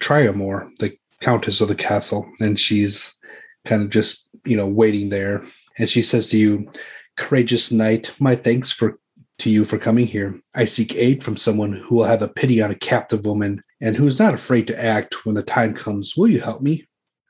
Triamore, 0.00 0.68
the 0.78 0.94
countess 1.20 1.62
of 1.62 1.68
the 1.68 1.74
castle, 1.74 2.30
and 2.38 2.60
she's 2.60 3.16
kind 3.64 3.80
of 3.82 3.90
just 3.90 4.28
you 4.44 4.56
know 4.56 4.66
waiting 4.66 5.08
there, 5.08 5.42
and 5.78 5.88
she 5.88 6.02
says 6.02 6.28
to 6.30 6.38
you, 6.38 6.70
"Courageous 7.16 7.72
knight, 7.72 8.10
my 8.20 8.36
thanks 8.36 8.70
for 8.72 8.98
to 9.38 9.50
you 9.50 9.64
for 9.64 9.78
coming 9.78 10.06
here. 10.06 10.40
I 10.54 10.64
seek 10.64 10.94
aid 10.96 11.22
from 11.22 11.36
someone 11.36 11.72
who 11.72 11.94
will 11.96 12.04
have 12.04 12.22
a 12.22 12.28
pity 12.28 12.62
on 12.62 12.70
a 12.70 12.74
captive 12.74 13.24
woman 13.26 13.62
and 13.80 13.96
who 13.96 14.06
is 14.06 14.18
not 14.18 14.34
afraid 14.34 14.66
to 14.66 14.82
act 14.82 15.24
when 15.24 15.34
the 15.34 15.42
time 15.42 15.74
comes. 15.74 16.16
Will 16.16 16.28
you 16.28 16.40
help 16.40 16.60
me?" 16.60 16.86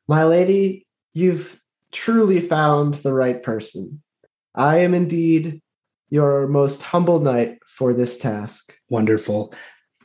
My 0.09 0.25
lady, 0.25 0.87
you've 1.15 1.61
truly 1.93 2.41
found 2.41 2.95
the 2.95 3.13
right 3.13 3.43
person. 3.43 4.03
I 4.55 4.79
am 4.79 4.95
indeed 4.95 5.61
your 6.09 6.47
most 6.47 6.83
humble 6.83 7.21
knight 7.21 7.59
for 7.67 7.93
this 7.93 8.19
task. 8.19 8.77
Wonderful. 8.89 9.53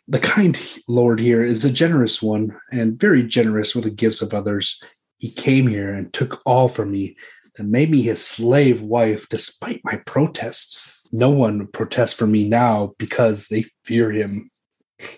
The 0.07 0.19
kind 0.19 0.59
Lord 0.89 1.19
here 1.19 1.43
is 1.43 1.63
a 1.63 1.71
generous 1.71 2.21
one 2.21 2.57
and 2.71 2.99
very 2.99 3.23
generous 3.23 3.73
with 3.73 3.85
the 3.85 3.91
gifts 3.91 4.21
of 4.21 4.33
others. 4.33 4.81
He 5.19 5.31
came 5.31 5.67
here 5.67 5.93
and 5.93 6.11
took 6.11 6.41
all 6.45 6.67
from 6.67 6.91
me 6.91 7.15
and 7.57 7.71
made 7.71 7.89
me 7.91 8.01
his 8.01 8.25
slave 8.25 8.81
wife 8.81 9.29
despite 9.29 9.81
my 9.85 9.97
protests. 10.05 10.99
No 11.11 11.29
one 11.29 11.67
protests 11.67 12.13
for 12.13 12.27
me 12.27 12.47
now 12.47 12.93
because 12.97 13.47
they 13.47 13.65
fear 13.85 14.11
him. 14.11 14.50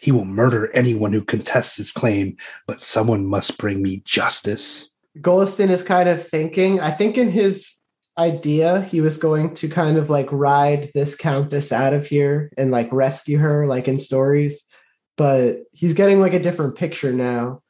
He 0.02 0.12
will 0.12 0.26
murder 0.26 0.72
anyone 0.74 1.14
who 1.14 1.24
contests 1.24 1.78
his 1.78 1.92
claim, 1.92 2.38
but 2.68 2.82
someone 2.82 3.26
must 3.26 3.58
bring 3.58 3.82
me 3.82 4.02
justice. 4.06 4.90
Golliston 5.20 5.70
is 5.70 5.84
kind 5.84 6.10
of 6.10 6.26
thinking, 6.26 6.80
I 6.80 6.92
think 6.92 7.18
in 7.18 7.30
his 7.30 7.76
idea, 8.18 8.82
he 8.82 9.02
was 9.02 9.18
going 9.18 9.56
to 9.56 9.68
kind 9.68 9.98
of 9.98 10.10
like 10.10 10.32
ride 10.32 10.90
this 10.94 11.16
countess 11.16 11.72
out 11.72 11.94
of 11.94 12.08
here 12.08 12.52
and 12.58 12.72
like 12.72 12.92
rescue 12.92 13.38
her, 13.38 13.66
like 13.68 13.88
in 13.88 14.00
stories. 14.00 14.66
But 15.18 15.64
he's 15.72 15.94
getting 15.94 16.20
like 16.20 16.34
a 16.34 16.42
different 16.42 16.76
picture 16.76 17.14
now. 17.14 17.62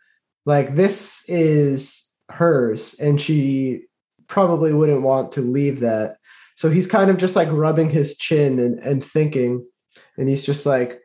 Like 0.46 0.76
this 0.76 1.24
is 1.28 2.14
hers, 2.30 2.96
and 3.00 3.20
she 3.20 3.84
probably 4.28 4.74
wouldn't 4.74 5.02
want 5.02 5.34
to 5.34 5.42
leave 5.42 5.82
that. 5.82 6.18
So 6.56 6.70
he's 6.70 6.88
kind 6.88 7.10
of 7.10 7.18
just 7.18 7.36
like 7.36 7.52
rubbing 7.52 7.90
his 7.90 8.18
chin 8.18 8.60
and, 8.60 8.80
and 8.80 9.04
thinking. 9.04 9.66
And 10.18 10.30
he's 10.30 10.46
just 10.46 10.66
like, 10.66 11.00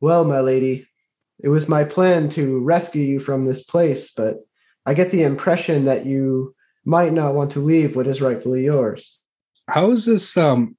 Well, 0.00 0.24
my 0.24 0.40
lady, 0.40 0.86
it 1.38 1.48
was 1.48 1.68
my 1.68 1.84
plan 1.84 2.28
to 2.30 2.60
rescue 2.60 3.02
you 3.02 3.20
from 3.20 3.44
this 3.44 3.62
place, 3.62 4.12
but 4.14 4.36
I 4.86 4.94
get 4.94 5.10
the 5.10 5.22
impression 5.22 5.84
that 5.84 6.06
you 6.06 6.54
might 6.84 7.12
not 7.12 7.34
want 7.34 7.52
to 7.52 7.60
leave 7.60 7.96
what 7.96 8.06
is 8.06 8.22
rightfully 8.22 8.64
yours. 8.64 9.20
How 9.68 9.90
is 9.90 10.04
this 10.06 10.36
um 10.36 10.76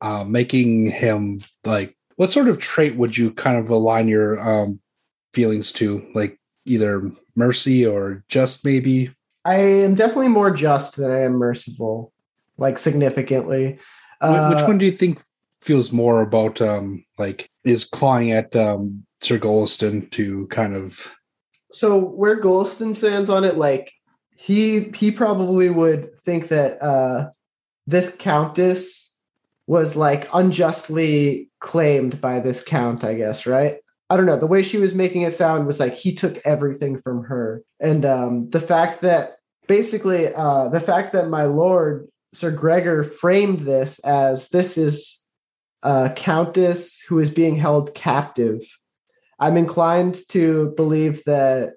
uh 0.00 0.24
making 0.24 0.90
him 0.90 1.42
like 1.64 1.96
what 2.16 2.30
sort 2.32 2.48
of 2.48 2.58
trait 2.58 2.96
would 2.96 3.16
you 3.16 3.30
kind 3.32 3.56
of 3.56 3.70
align 3.70 4.08
your 4.08 4.40
um 4.40 4.80
feelings 5.32 5.72
to? 5.72 6.04
Like 6.14 6.38
either 6.64 7.10
mercy 7.36 7.86
or 7.86 8.24
just 8.28 8.64
maybe? 8.64 9.10
I 9.44 9.56
am 9.56 9.94
definitely 9.94 10.28
more 10.28 10.50
just 10.50 10.96
than 10.96 11.10
I 11.10 11.20
am 11.20 11.32
merciful, 11.32 12.12
like 12.56 12.78
significantly. 12.78 13.78
Wh- 14.20 14.48
Which 14.48 14.58
Uh, 14.60 14.66
one 14.66 14.78
do 14.78 14.86
you 14.86 14.92
think 14.92 15.20
feels 15.62 15.92
more 15.92 16.20
about 16.20 16.60
um 16.60 17.04
like 17.18 17.48
is 17.64 17.84
clawing 17.84 18.32
at 18.32 18.54
um 18.56 19.04
Sir 19.20 19.38
Golliston 19.38 20.10
to 20.10 20.46
kind 20.48 20.74
of 20.74 21.14
so 21.72 21.98
where 21.98 22.40
Golliston 22.40 22.94
stands 22.94 23.30
on 23.30 23.44
it, 23.44 23.56
like 23.56 23.92
he 24.36 24.90
he 24.94 25.10
probably 25.10 25.70
would 25.70 26.18
think 26.20 26.48
that 26.48 26.82
uh 26.82 27.30
this 27.86 28.14
countess 28.16 29.16
was 29.66 29.96
like 29.96 30.28
unjustly 30.34 31.48
claimed 31.60 32.20
by 32.20 32.40
this 32.40 32.62
count, 32.62 33.04
I 33.04 33.14
guess, 33.14 33.46
right? 33.46 33.76
I 34.10 34.16
don't 34.16 34.26
know. 34.26 34.36
The 34.36 34.46
way 34.46 34.62
she 34.62 34.76
was 34.76 34.94
making 34.94 35.22
it 35.22 35.32
sound 35.32 35.66
was 35.66 35.80
like 35.80 35.94
he 35.94 36.14
took 36.14 36.38
everything 36.44 37.00
from 37.00 37.24
her. 37.24 37.62
And 37.80 38.04
um 38.04 38.48
the 38.50 38.60
fact 38.60 39.00
that 39.00 39.36
basically 39.66 40.34
uh 40.34 40.68
the 40.68 40.80
fact 40.80 41.12
that 41.12 41.28
my 41.28 41.44
lord 41.44 42.08
Sir 42.34 42.50
Gregor 42.50 43.04
framed 43.04 43.60
this 43.60 43.98
as 44.00 44.48
this 44.48 44.76
is 44.76 45.21
a 45.82 46.12
countess 46.14 47.00
who 47.08 47.18
is 47.18 47.30
being 47.30 47.56
held 47.56 47.94
captive. 47.94 48.60
I'm 49.38 49.56
inclined 49.56 50.20
to 50.28 50.72
believe 50.76 51.24
that 51.24 51.74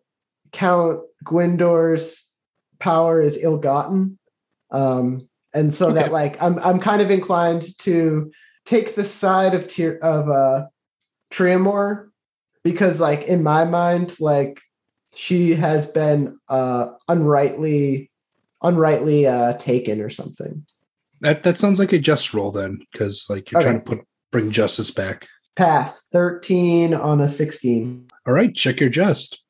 Count 0.51 1.01
Gwindor's 1.23 2.31
power 2.79 3.21
is 3.21 3.41
ill-gotten, 3.41 4.19
um, 4.71 5.27
and 5.53 5.73
so 5.73 5.91
that 5.91 6.11
like 6.11 6.41
I'm 6.41 6.59
I'm 6.59 6.79
kind 6.79 7.01
of 7.01 7.09
inclined 7.09 7.65
to 7.79 8.31
take 8.65 8.95
the 8.95 9.03
side 9.03 9.53
of 9.53 9.67
Tyr 9.67 9.97
of 10.01 10.29
uh, 10.29 10.67
Triamore 11.31 12.09
because 12.63 12.99
like 12.99 13.23
in 13.23 13.43
my 13.43 13.65
mind 13.65 14.19
like 14.19 14.61
she 15.15 15.55
has 15.55 15.89
been 15.89 16.37
uh, 16.49 16.89
unrightly 17.07 18.11
unrightly 18.61 19.27
uh, 19.27 19.53
taken 19.53 20.01
or 20.01 20.09
something. 20.09 20.65
That 21.25 21.43
that 21.43 21.57
sounds 21.57 21.79
like 21.79 21.91
a 21.91 21.99
just 21.99 22.33
roll 22.33 22.51
then, 22.51 22.79
because 22.91 23.25
like 23.29 23.51
you're 23.51 23.59
Okay. 23.59 23.69
trying 23.69 23.79
to 23.81 23.85
put 23.85 23.99
bring 24.31 24.51
justice 24.51 24.91
back. 24.91 25.27
Pass 25.55 26.07
thirteen 26.09 26.93
on 26.93 27.19
a 27.19 27.27
sixteen. 27.27 28.07
All 28.27 28.33
right, 28.33 28.53
check 28.53 28.79
your 28.79 28.89
just. 28.89 29.41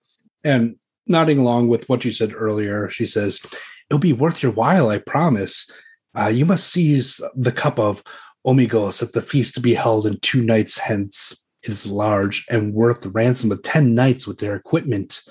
And 0.44 0.76
nodding 1.08 1.38
along 1.40 1.68
with 1.68 1.88
what 1.90 2.06
you 2.06 2.12
said 2.12 2.34
earlier, 2.34 2.90
she 2.90 3.06
says, 3.06 3.42
It'll 3.90 4.00
be 4.00 4.14
worth 4.14 4.42
your 4.42 4.52
while, 4.52 4.90
I 4.90 5.00
promise. 5.00 5.70
Uh, 6.18 6.28
you 6.28 6.46
must 6.46 6.72
seize 6.72 7.20
the 7.36 7.52
cup 7.52 7.78
of 7.78 8.04
Omigos 8.48 9.04
at 9.04 9.12
the 9.14 9.22
feast 9.22 9.56
to 9.56 9.62
be 9.62 9.74
held 9.74 10.08
in 10.08 10.20
two 10.20 10.42
nights 10.44 10.78
hence. 10.78 11.36
It 11.64 11.70
is 11.70 11.86
large 11.88 12.46
and 12.50 12.74
worth 12.74 13.02
the 13.02 13.10
ransom 13.10 13.52
of 13.52 13.64
10 13.64 13.96
knights 13.96 14.28
with 14.28 14.38
their 14.38 14.56
equipment. 14.56 15.22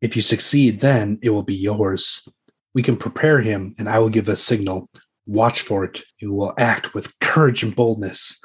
If 0.00 0.16
you 0.16 0.22
succeed, 0.22 0.80
then 0.80 1.18
it 1.22 1.30
will 1.30 1.42
be 1.42 1.54
yours. 1.54 2.26
We 2.74 2.82
can 2.82 2.96
prepare 2.96 3.40
him, 3.40 3.74
and 3.78 3.88
I 3.88 3.98
will 3.98 4.08
give 4.08 4.28
a 4.28 4.36
signal. 4.36 4.88
Watch 5.30 5.60
for 5.60 5.84
it. 5.84 6.02
You 6.20 6.32
will 6.32 6.54
act 6.58 6.92
with 6.92 7.16
courage 7.20 7.62
and 7.62 7.74
boldness. 7.76 8.42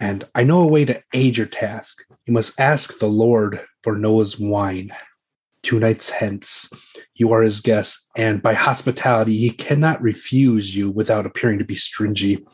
And 0.00 0.24
I 0.34 0.42
know 0.42 0.58
a 0.58 0.66
way 0.66 0.84
to 0.84 1.00
aid 1.12 1.36
your 1.36 1.46
task. 1.46 2.04
You 2.26 2.34
must 2.34 2.58
ask 2.58 2.98
the 2.98 3.06
Lord 3.06 3.64
for 3.84 3.94
Noah's 3.94 4.36
wine. 4.36 4.90
Two 5.62 5.78
nights 5.78 6.10
hence, 6.10 6.68
you 7.14 7.30
are 7.30 7.42
his 7.42 7.60
guest, 7.60 8.10
and 8.16 8.42
by 8.42 8.54
hospitality, 8.54 9.36
he 9.36 9.50
cannot 9.50 10.02
refuse 10.02 10.74
you 10.74 10.90
without 10.90 11.26
appearing 11.26 11.60
to 11.60 11.64
be 11.64 11.76
stringy. 11.76 12.44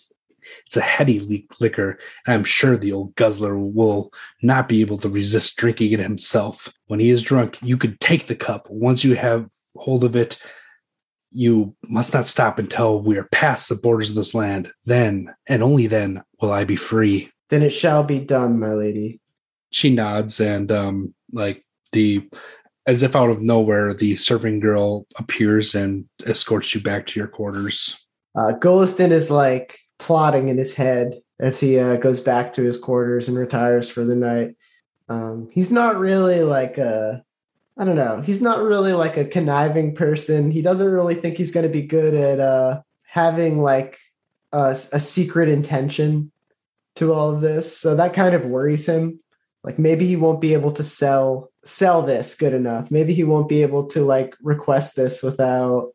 It's 0.67 0.77
a 0.77 0.83
heady 0.83 1.21
li- 1.21 1.49
liquor, 1.59 1.99
and 2.27 2.35
I'm 2.35 2.45
sure 2.45 2.77
the 2.77 2.93
old 2.93 3.15
guzzler 3.15 3.57
will 3.57 4.13
not 4.43 4.69
be 4.69 4.83
able 4.83 4.99
to 4.99 5.09
resist 5.09 5.57
drinking 5.57 5.93
it 5.93 6.01
himself. 6.01 6.71
When 6.89 7.01
he 7.01 7.09
is 7.09 7.23
drunk, 7.23 7.59
you 7.63 7.79
could 7.79 7.99
take 8.01 8.27
the 8.27 8.37
cup. 8.37 8.69
Once 8.69 9.03
you 9.03 9.15
have 9.15 9.49
hold 9.77 10.05
of 10.05 10.15
it, 10.15 10.39
you 11.33 11.75
must 11.89 12.13
not 12.15 12.27
stop 12.27 12.59
until 12.59 13.01
we 13.01 13.17
are 13.19 13.29
past 13.33 13.69
the 13.69 13.75
borders 13.75 14.11
of 14.11 14.17
this 14.17 14.35
land. 14.35 14.71
Then, 14.85 15.35
and 15.47 15.63
only 15.63 15.87
then, 15.87 16.23
will 16.41 16.53
I 16.53 16.65
be 16.65 16.77
free 16.77 17.31
Then 17.51 17.63
it 17.63 17.71
shall 17.71 18.03
be 18.03 18.21
done, 18.21 18.59
my 18.61 18.73
lady. 18.73 19.21
she 19.71 19.91
nods 19.95 20.41
and 20.41 20.71
um 20.71 21.15
like 21.33 21.65
the 21.93 22.29
as 22.87 23.03
if 23.03 23.15
out 23.15 23.31
of 23.31 23.41
nowhere 23.41 23.95
the 23.95 24.17
serving 24.17 24.61
girl 24.61 25.07
appears 25.17 25.75
and 25.75 26.05
escorts 26.27 26.75
you 26.75 26.81
back 26.81 27.07
to 27.07 27.21
your 27.21 27.29
quarters 27.29 27.97
Uh, 28.35 28.53
Golliston 28.59 29.11
is 29.13 29.31
like 29.31 29.79
plotting 29.99 30.49
in 30.49 30.59
his 30.59 30.75
head 30.75 31.21
as 31.39 31.61
he 31.61 31.79
uh, 31.79 31.97
goes 31.97 32.21
back 32.21 32.53
to 32.55 32.63
his 32.63 32.77
quarters 32.79 33.29
and 33.29 33.37
retires 33.39 33.89
for 33.91 34.05
the 34.05 34.15
night. 34.17 34.57
Um, 35.09 35.49
he's 35.53 35.71
not 35.73 35.99
really 35.99 36.43
like 36.43 36.79
a, 36.79 37.23
I 37.77 37.85
don't 37.85 37.97
know, 37.97 38.21
he's 38.21 38.43
not 38.43 38.63
really 38.63 38.93
like 38.93 39.17
a 39.17 39.25
conniving 39.25 39.95
person. 39.95 40.51
He 40.51 40.61
doesn't 40.61 40.93
really 40.93 41.15
think 41.15 41.37
he's 41.37 41.53
going 41.53 41.67
to 41.67 41.73
be 41.73 41.83
good 41.83 42.15
at 42.15 42.39
uh, 42.39 42.83
having 43.05 43.63
like 43.63 43.99
a, 44.53 44.77
a 44.93 45.01
secret 45.01 45.49
intention 45.49 46.31
to 46.97 47.13
all 47.13 47.31
of 47.31 47.41
this. 47.41 47.77
So 47.77 47.95
that 47.95 48.13
kind 48.13 48.35
of 48.35 48.45
worries 48.45 48.87
him. 48.87 49.21
Like 49.65 49.79
maybe 49.79 50.07
he 50.07 50.17
won't 50.17 50.41
be 50.41 50.55
able 50.55 50.73
to 50.73 50.85
sell 50.85 51.51
sell 51.65 52.03
this 52.03 52.35
good 52.35 52.53
enough. 52.53 52.91
Maybe 52.91 53.15
he 53.15 53.23
won't 53.23 53.49
be 53.49 53.63
able 53.63 53.87
to 53.89 54.05
like 54.05 54.35
request 54.43 54.97
this 54.97 55.23
without 55.23 55.93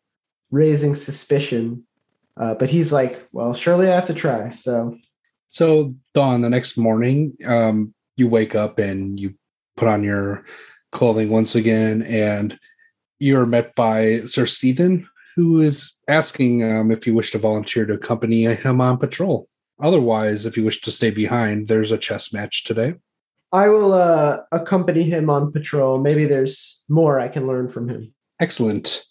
raising 0.49 0.95
suspicion. 0.95 1.85
Uh, 2.37 2.53
but 2.53 2.69
he's 2.69 2.93
like, 2.93 3.27
well, 3.33 3.53
surely 3.53 3.89
I 3.89 3.95
have 3.95 4.05
to 4.07 4.13
try. 4.13 4.51
So 4.51 4.97
so 5.49 5.95
dawn 6.13 6.41
the 6.41 6.49
next 6.49 6.77
morning 6.77 7.33
um 7.45 7.93
you 8.15 8.27
wake 8.27 8.55
up 8.55 8.79
and 8.79 9.19
you 9.19 9.35
put 9.75 9.87
on 9.87 10.03
your 10.03 10.45
clothing 10.91 11.29
once 11.29 11.55
again 11.55 12.01
and 12.03 12.59
you're 13.19 13.45
met 13.45 13.75
by 13.75 14.19
Sir 14.21 14.45
Seethan, 14.45 15.07
who 15.35 15.61
is 15.61 15.93
asking 16.07 16.69
um, 16.69 16.91
if 16.91 17.05
you 17.07 17.13
wish 17.13 17.31
to 17.31 17.37
volunteer 17.37 17.85
to 17.85 17.93
accompany 17.93 18.43
him 18.43 18.81
on 18.81 18.97
patrol. 18.97 19.47
Otherwise, 19.79 20.45
if 20.45 20.57
you 20.57 20.63
wish 20.63 20.81
to 20.81 20.91
stay 20.91 21.11
behind, 21.11 21.67
there's 21.67 21.91
a 21.91 21.97
chess 21.97 22.33
match 22.33 22.63
today. 22.63 22.95
I 23.51 23.69
will 23.69 23.93
uh, 23.93 24.37
accompany 24.51 25.03
him 25.03 25.29
on 25.29 25.51
patrol. 25.51 25.99
Maybe 25.99 26.25
there's 26.25 26.83
more 26.89 27.19
I 27.19 27.27
can 27.27 27.47
learn 27.47 27.69
from 27.69 27.87
him. 27.87 28.13
Excellent. 28.39 29.03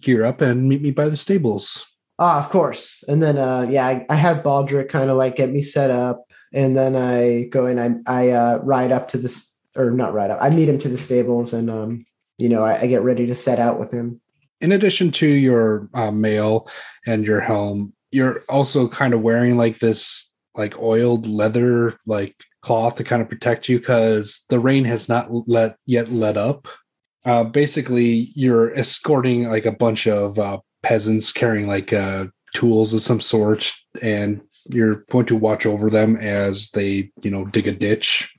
Gear 0.00 0.24
up 0.24 0.40
and 0.40 0.68
meet 0.68 0.82
me 0.82 0.90
by 0.90 1.08
the 1.08 1.16
stables. 1.16 1.86
Ah, 2.18 2.44
of 2.44 2.50
course. 2.50 3.02
And 3.08 3.22
then, 3.22 3.38
uh, 3.38 3.62
yeah, 3.62 3.86
I, 3.86 4.06
I 4.10 4.14
have 4.14 4.44
Baldric 4.44 4.90
kind 4.90 5.10
of 5.10 5.16
like 5.16 5.36
get 5.36 5.50
me 5.50 5.62
set 5.62 5.90
up, 5.90 6.30
and 6.52 6.76
then 6.76 6.94
I 6.94 7.44
go 7.44 7.66
and 7.66 7.80
I 7.80 7.94
I 8.06 8.30
uh, 8.30 8.58
ride 8.58 8.92
up 8.92 9.08
to 9.08 9.18
this 9.18 9.56
or 9.76 9.90
not 9.90 10.14
ride 10.14 10.30
up. 10.30 10.38
I 10.40 10.50
meet 10.50 10.68
him 10.68 10.78
to 10.80 10.88
the 10.88 10.98
stables, 10.98 11.52
and 11.52 11.70
um, 11.70 12.06
you 12.38 12.48
know, 12.48 12.64
I, 12.64 12.82
I 12.82 12.86
get 12.86 13.02
ready 13.02 13.26
to 13.26 13.34
set 13.34 13.58
out 13.58 13.78
with 13.78 13.92
him. 13.92 14.20
In 14.60 14.72
addition 14.72 15.10
to 15.12 15.26
your 15.26 15.88
uh, 15.94 16.10
mail 16.10 16.68
and 17.06 17.24
your 17.24 17.40
helm, 17.40 17.94
you're 18.10 18.42
also 18.48 18.88
kind 18.88 19.14
of 19.14 19.22
wearing 19.22 19.56
like 19.56 19.78
this 19.78 20.32
like 20.54 20.78
oiled 20.78 21.26
leather 21.26 21.96
like 22.06 22.34
cloth 22.62 22.96
to 22.96 23.04
kind 23.04 23.22
of 23.22 23.28
protect 23.28 23.68
you 23.68 23.78
because 23.78 24.44
the 24.50 24.58
rain 24.58 24.84
has 24.84 25.08
not 25.08 25.28
let 25.48 25.76
yet 25.86 26.10
let 26.10 26.36
up. 26.36 26.68
Uh, 27.24 27.44
basically, 27.44 28.32
you're 28.34 28.74
escorting 28.76 29.48
like 29.48 29.66
a 29.66 29.72
bunch 29.72 30.06
of 30.06 30.38
uh, 30.38 30.58
peasants 30.82 31.32
carrying 31.32 31.68
like 31.68 31.92
uh, 31.92 32.26
tools 32.54 32.94
of 32.94 33.02
some 33.02 33.20
sort, 33.20 33.72
and 34.02 34.40
you're 34.70 35.04
going 35.10 35.26
to 35.26 35.36
watch 35.36 35.66
over 35.66 35.90
them 35.90 36.16
as 36.16 36.70
they, 36.70 37.10
you 37.22 37.30
know, 37.30 37.44
dig 37.44 37.66
a 37.66 37.72
ditch. 37.72 38.32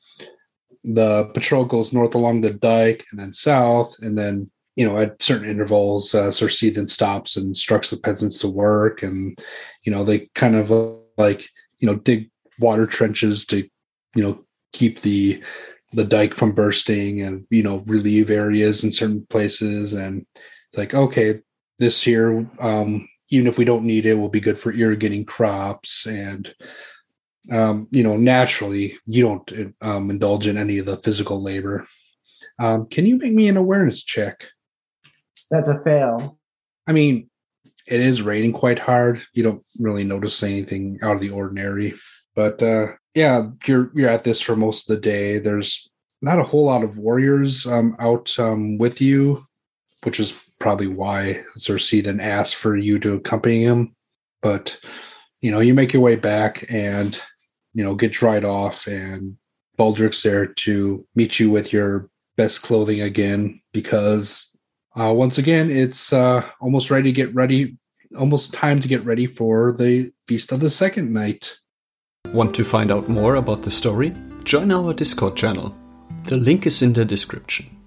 The 0.84 1.26
patrol 1.34 1.66
goes 1.66 1.94
north 1.94 2.16
along 2.16 2.42
the 2.42 2.52
dike 2.52 3.06
and 3.12 3.20
then 3.20 3.34
south, 3.34 3.96
and 4.02 4.18
then 4.18 4.50
you 4.76 4.88
know 4.88 4.98
at 4.98 5.22
certain 5.22 5.48
intervals, 5.48 6.16
uh, 6.16 6.32
Sir 6.32 6.50
Seethan 6.50 6.88
stops 6.88 7.38
and 7.38 7.48
instructs 7.48 7.90
the 7.90 7.98
peasants 7.98 8.40
to 8.42 8.48
work, 8.48 9.04
and 9.04 9.38
you 9.84 9.92
know 9.92 10.04
they 10.04 10.30
kind 10.34 10.56
of 10.56 10.72
uh, 10.72 10.94
like 11.18 11.48
you 11.80 11.88
know 11.88 11.96
dig 11.96 12.30
water 12.60 12.88
trenches 12.88 13.46
to 13.48 13.58
you 14.16 14.24
know 14.24 14.44
keep 14.74 15.02
the 15.02 15.44
the 15.94 16.06
dike 16.06 16.34
from 16.34 16.54
bursting 16.54 17.22
and 17.22 17.46
you 17.50 17.64
know 17.64 17.84
relieve 17.86 18.30
areas 18.30 18.84
in 18.84 18.92
certain 18.92 19.26
places 19.30 19.94
and 19.94 20.26
it's 20.36 20.78
like 20.78 20.94
okay 20.94 21.40
this 21.80 22.02
here 22.02 22.48
um 22.60 23.08
even 23.30 23.48
if 23.48 23.58
we 23.58 23.66
don't 23.66 23.84
need 23.84 24.06
it 24.06 24.14
will 24.14 24.30
be 24.30 24.40
good 24.40 24.58
for 24.58 24.72
irrigating 24.72 25.26
crops 25.26 26.06
and 26.06 26.54
um 27.52 27.88
you 27.92 28.04
know 28.04 28.18
naturally 28.18 28.98
you 29.06 29.24
don't 29.24 29.74
um, 29.82 30.10
indulge 30.10 30.48
in 30.48 30.58
any 30.58 30.78
of 30.78 30.86
the 30.86 30.98
physical 30.98 31.42
labor 31.42 31.88
um 32.60 32.86
can 32.88 33.06
you 33.06 33.18
make 33.18 33.34
me 33.34 33.48
an 33.48 33.58
awareness 33.58 34.04
check 34.04 34.48
That's 35.50 35.70
a 35.70 35.84
fail. 35.84 36.38
i 36.88 36.92
mean 36.92 37.30
it 37.88 38.00
is 38.00 38.22
raining 38.22 38.54
quite 38.54 38.80
hard 38.80 39.24
you 39.34 39.42
don't 39.42 39.64
really 39.80 40.04
notice 40.04 40.44
anything 40.44 41.00
out 41.02 41.16
of 41.16 41.22
the 41.22 41.32
ordinary 41.32 41.96
but 42.36 42.62
uh 42.62 42.88
yeah, 43.14 43.50
you're 43.66 43.92
you're 43.94 44.10
at 44.10 44.24
this 44.24 44.42
for 44.42 44.56
most 44.56 44.89
of 44.89 44.96
the 44.96 45.02
day. 45.02 45.39
There's 45.39 45.89
not 46.22 46.39
a 46.39 46.44
whole 46.44 46.66
lot 46.66 46.84
of 46.84 46.98
warriors 46.98 47.68
um, 47.68 47.96
out 48.00 48.38
um, 48.39 48.78
with 48.78 49.02
you, 49.02 49.46
which 50.04 50.20
is 50.20 50.42
probably 50.60 50.88
why 50.88 51.44
Sir 51.58 51.78
Seethan 51.78 52.22
asked 52.22 52.56
for 52.56 52.78
you 52.78 53.00
to 53.00 53.16
accompany 53.16 53.64
him. 53.64 53.96
But 54.42 54.78
you 55.42 55.52
know, 55.52 55.60
you 55.60 55.74
make 55.74 55.94
your 55.94 56.02
way 56.02 56.16
back 56.16 56.66
and 56.70 57.20
you 57.74 57.84
know 57.84 57.96
get 57.96 58.12
dried 58.12 58.46
off, 58.46 58.88
and 58.88 59.38
Baldric's 59.78 60.24
there 60.24 60.46
to 60.46 61.06
meet 61.16 61.40
you 61.40 61.50
with 61.50 61.74
your 61.74 62.10
best 62.38 62.62
clothing 62.62 63.02
again 63.02 63.62
because 63.74 64.50
uh, 65.00 65.14
once 65.14 65.38
again 65.38 65.70
it's 65.70 66.12
uh, 66.14 66.46
almost 66.60 66.92
ready 66.92 67.10
to 67.12 67.16
get 67.16 67.34
ready, 67.34 67.78
almost 68.18 68.54
time 68.54 68.80
to 68.80 68.88
get 68.88 69.06
ready 69.06 69.26
for 69.26 69.72
the 69.72 70.12
feast 70.28 70.52
of 70.52 70.60
the 70.60 70.70
second 70.70 71.14
night. 71.14 71.58
Want 72.34 72.56
to 72.56 72.64
find 72.64 72.92
out 72.92 73.10
more 73.10 73.36
about 73.36 73.64
the 73.64 73.72
story? 73.72 74.16
Join 74.44 74.72
our 74.72 74.94
Discord 74.94 75.36
channel. 75.36 75.76
The 76.24 76.38
link 76.38 76.66
is 76.66 76.82
in 76.82 76.94
the 76.94 77.06
description. 77.06 77.81